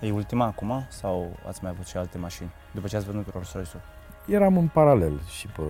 [0.00, 3.80] E ultima acum sau ați mai avut și alte mașini după ce ați vândut Rolls-Royce-ul?
[4.26, 5.62] Eram în paralel și pe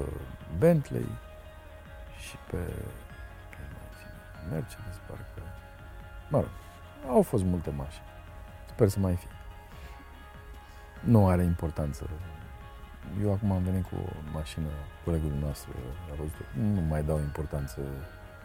[0.58, 1.08] Bentley
[2.18, 2.58] și pe
[4.50, 5.42] Mercedes, parcă.
[6.30, 6.50] Mă rog,
[7.08, 8.04] au fost multe mașini.
[8.68, 9.30] Sper să mai fie.
[11.00, 12.08] Nu are importanță
[13.22, 14.66] eu acum am venit cu o mașină,
[15.04, 15.72] colegul nostru
[16.10, 17.80] a văzut, nu mai dau importanță.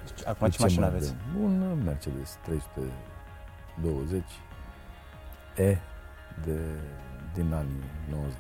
[0.05, 1.15] Deci, acum ce mașină aveți?
[1.41, 4.23] Un Mercedes 320
[5.55, 5.77] E
[6.43, 6.59] de,
[7.33, 8.33] din anii 90.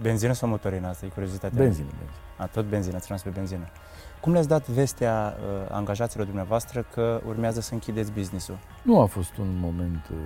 [0.00, 0.88] Benzină sau motorină?
[0.88, 1.62] Asta e curiozitatea.
[1.62, 2.18] Benzină, benzină.
[2.36, 3.66] A, tot benzină, ați pe benzină.
[4.20, 8.58] Cum le-ați dat vestea uh, angajaților dumneavoastră că urmează să închideți business-ul?
[8.82, 10.18] Nu a fost un moment uh,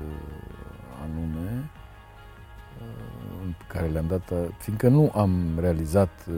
[1.02, 1.70] anume
[3.42, 6.34] în care le-am dat, fiindcă nu am realizat uh,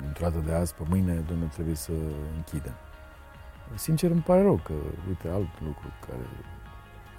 [0.00, 1.92] dintr-o dată de azi pe mâine, domnule, trebuie să
[2.36, 2.74] închidem.
[3.74, 4.72] Sincer îmi pare rău că,
[5.08, 6.26] uite, alt lucru care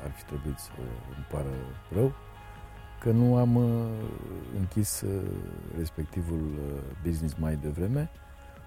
[0.04, 0.70] ar fi trebuit să
[1.16, 1.54] îmi pară
[1.94, 2.14] rău,
[3.00, 3.64] că nu am uh,
[4.58, 5.22] închis uh,
[5.78, 6.42] respectivul
[7.04, 8.10] business mai devreme,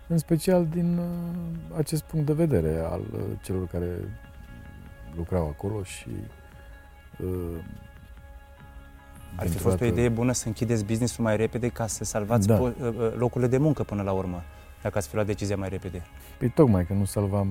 [0.09, 1.01] în special din
[1.77, 3.03] acest punct de vedere al
[3.43, 3.89] celor care
[5.17, 6.11] lucrau acolo și
[9.37, 12.61] ar fi fost o idee bună să închideți business-ul mai repede ca să salvați da.
[12.61, 14.43] Uh, uh, locurile de muncă până la urmă,
[14.83, 16.03] dacă ați fi luat decizia mai repede.
[16.39, 17.49] Păi tocmai că nu salvam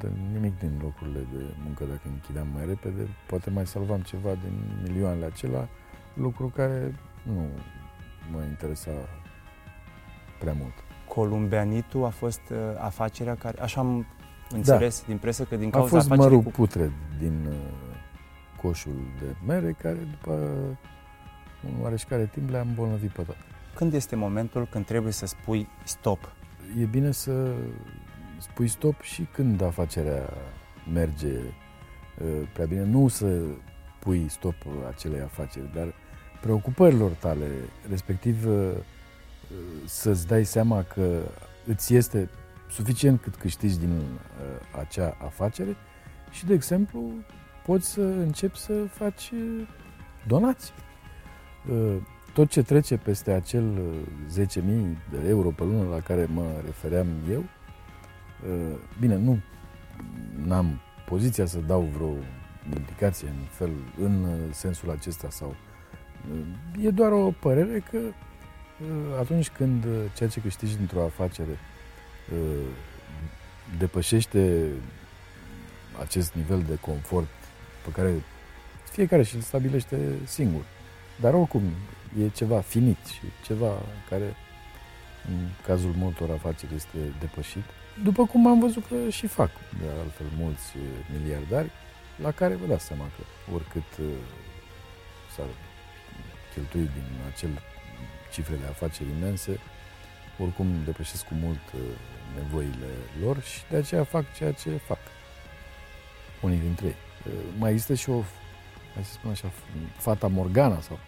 [0.00, 4.52] de nimic din locurile de muncă dacă închideam mai repede, poate mai salvam ceva din
[4.82, 5.68] milioanele acelea,
[6.14, 7.48] lucru care nu
[8.32, 8.90] mă interesa
[10.38, 10.72] prea mult.
[11.08, 14.06] Columbianitul a fost uh, afacerea care, așa am
[14.50, 15.06] înțeles da.
[15.06, 16.50] din presă, că din cauza A fost mărul cu...
[16.50, 17.54] putred din uh,
[18.62, 20.32] coșul de mere, care după
[21.68, 23.40] un oareșcare timp le-am îmbolnăvit pe toate.
[23.74, 26.32] Când este momentul când trebuie să spui stop?
[26.80, 27.54] E bine să
[28.38, 30.30] spui stop și când afacerea
[30.92, 32.84] merge uh, prea bine.
[32.84, 33.40] Nu să
[33.98, 34.54] pui stop
[34.88, 35.94] acelei afaceri, dar
[36.44, 37.46] preocupărilor tale,
[37.88, 38.70] respectiv uh,
[39.84, 41.22] să-ți dai seama că
[41.66, 42.28] îți este
[42.70, 45.76] suficient cât câștigi din uh, acea afacere
[46.30, 47.10] și, de exemplu,
[47.66, 49.68] poți să începi să faci uh,
[50.26, 50.74] donații.
[51.70, 51.96] Uh,
[52.32, 53.78] tot ce trece peste acel
[54.40, 54.44] 10.000
[55.10, 57.44] de euro pe lună la care mă refeream eu,
[59.00, 59.40] bine, nu
[60.50, 62.14] am poziția să dau vreo
[62.76, 63.70] indicație în, fel,
[64.00, 65.54] în sensul acesta sau
[66.80, 67.98] e doar o părere că
[69.20, 69.84] atunci când
[70.16, 71.58] ceea ce câștigi dintr-o afacere
[73.78, 74.68] depășește
[76.00, 77.28] acest nivel de confort
[77.84, 78.12] pe care
[78.90, 80.64] fiecare și-l stabilește singur.
[81.20, 81.62] Dar oricum
[82.22, 83.72] e ceva finit și ceva
[84.08, 84.36] care
[85.28, 87.64] în cazul multor afaceri este depășit.
[88.02, 89.50] După cum am văzut că și fac
[89.80, 90.76] de altfel mulți
[91.12, 91.70] miliardari,
[92.22, 94.06] la care vă dați seama că oricât uh,
[95.36, 95.46] s-ar
[96.54, 97.50] cheltui din acel
[98.32, 99.58] cifre de afaceri imense,
[100.38, 101.80] oricum depășesc cu mult uh,
[102.34, 102.92] nevoile
[103.22, 104.98] lor și de aceea fac ceea ce fac.
[106.42, 106.96] Unii dintre ei.
[107.26, 108.22] Uh, mai există și o,
[108.94, 109.50] hai să spun așa,
[109.96, 110.98] fata Morgana sau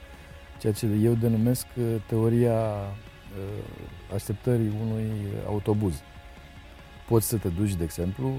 [0.61, 2.61] ceea ce eu denumesc uh, teoria
[4.15, 5.11] așteptării unui
[5.47, 5.95] autobuz.
[7.09, 8.35] Poți să te duci, de exemplu,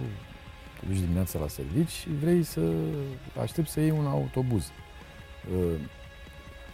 [0.80, 2.62] te duci dimineața la servici și vrei să
[3.42, 4.72] aștepți să iei un autobuz.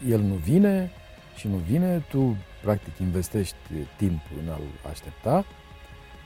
[0.10, 0.92] El nu vine
[1.36, 3.56] și nu vine, tu practic investești
[3.98, 5.46] timp în a-l aștepta,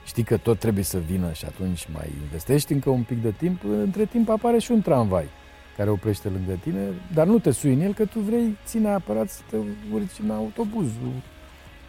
[0.05, 3.63] știi că tot trebuie să vină și atunci mai investești încă un pic de timp,
[3.63, 5.29] între timp apare și un tramvai
[5.77, 9.29] care oprește lângă tine, dar nu te sui în el că tu vrei, ține neapărat
[9.29, 9.57] să te
[9.91, 11.11] urci în autobuzul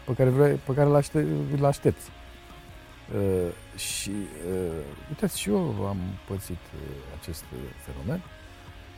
[0.05, 1.25] pe care, vrei, pe care îl, aște,
[1.57, 2.09] îl aștepți.
[3.15, 6.81] Uh, și uh, uitați, și eu am pățit uh,
[7.21, 7.43] acest
[7.85, 8.21] fenomen,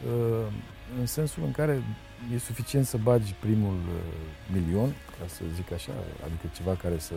[0.06, 0.54] uh,
[1.00, 1.84] în sensul în care
[2.34, 4.02] e suficient să bagi primul uh,
[4.54, 5.92] milion, ca să zic așa,
[6.24, 7.14] adică ceva care să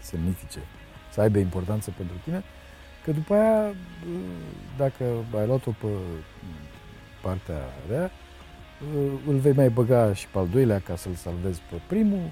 [0.00, 0.58] semnifice,
[1.12, 2.42] să aibă importanță pentru tine,
[3.04, 3.74] că după aia, uh,
[4.76, 5.04] dacă
[5.38, 5.86] ai luat-o pe
[7.22, 8.10] partea rea,
[8.96, 12.30] uh, îl vei mai băga și pe al doilea ca să-l salvezi pe primul,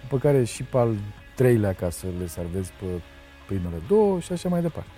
[0.00, 0.96] după care și pe al
[1.34, 2.86] treilea ca să le salvezi pe
[3.46, 4.90] primele două și așa mai departe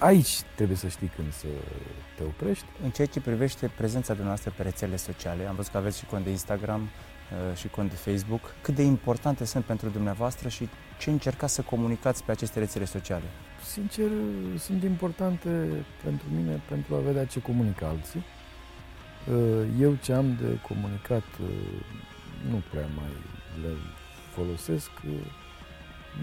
[0.00, 1.46] aici trebuie să știi când să
[2.16, 2.64] te oprești.
[2.82, 6.24] În ceea ce privește prezența dumneavoastră pe rețelele sociale, am văzut că aveți și cont
[6.24, 8.54] de Instagram uh, și cont de Facebook.
[8.62, 13.24] Cât de importante sunt pentru dumneavoastră și ce încercați să comunicați pe aceste rețele sociale?
[13.72, 14.10] Sincer,
[14.58, 15.48] sunt importante
[16.04, 18.24] pentru mine pentru a vedea ce comunică alții.
[19.32, 21.48] Uh, eu ce am de comunicat uh,
[22.50, 23.12] nu prea mai
[23.62, 23.72] le
[24.34, 24.90] folosesc.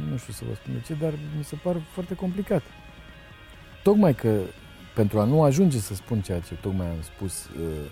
[0.09, 2.61] Nu știu să vă spun de ce, dar mi se par foarte complicat
[3.83, 4.39] tocmai că
[4.97, 7.91] pentru a nu ajunge să spun ceea ce tocmai am spus, uh,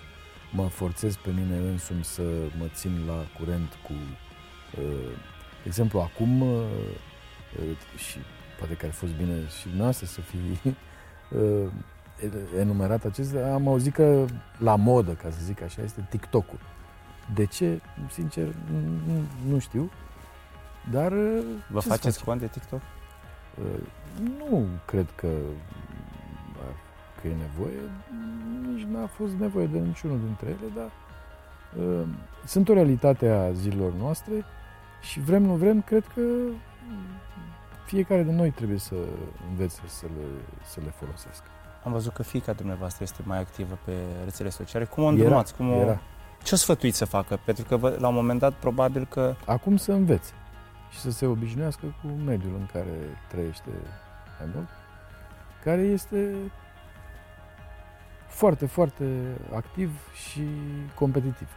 [0.52, 2.22] mă forțez pe mine însumi să
[2.60, 3.94] mă țin la curent cu,
[4.80, 5.12] uh,
[5.62, 6.68] de exemplu, acum, uh,
[7.98, 8.18] și
[8.58, 10.38] poate că ar fost bine și noastră să fi
[12.60, 14.26] enumerat acestea, am auzit că
[14.58, 16.60] la modă, ca să zic așa, este TikTok-ul.
[17.34, 17.82] De ce?
[18.12, 18.48] Sincer,
[19.08, 19.92] nu, nu știu.
[20.92, 21.14] Dar...
[21.70, 22.82] Vă faceți cont de TikTok?
[24.40, 25.28] Nu cred că
[27.26, 27.80] că e nevoie,
[28.68, 30.90] nici n-a fost nevoie de niciunul dintre ele, dar
[31.86, 32.08] uh,
[32.46, 34.46] sunt o realitate a zilelor noastre
[35.02, 36.22] și vrem, nu vrem, cred că
[37.86, 38.96] fiecare de noi trebuie să
[39.50, 40.26] învețe să le,
[40.66, 41.46] să le folosească.
[41.84, 43.92] Am văzut că fiica dumneavoastră este mai activă pe
[44.24, 44.86] rețele sociale.
[44.86, 45.56] Cum o îndrumați?
[45.56, 45.76] Cum o...
[45.76, 46.02] Era.
[46.44, 47.40] Ce o sfătuiți să facă?
[47.46, 49.36] Pentru că la un moment dat probabil că...
[49.46, 50.34] Acum să învețe
[50.96, 53.70] și să se obișnuiască cu mediul în care trăiește
[54.40, 54.68] mai mult,
[55.64, 56.36] care este
[58.28, 60.48] foarte, foarte activ și
[60.94, 61.48] competitiv.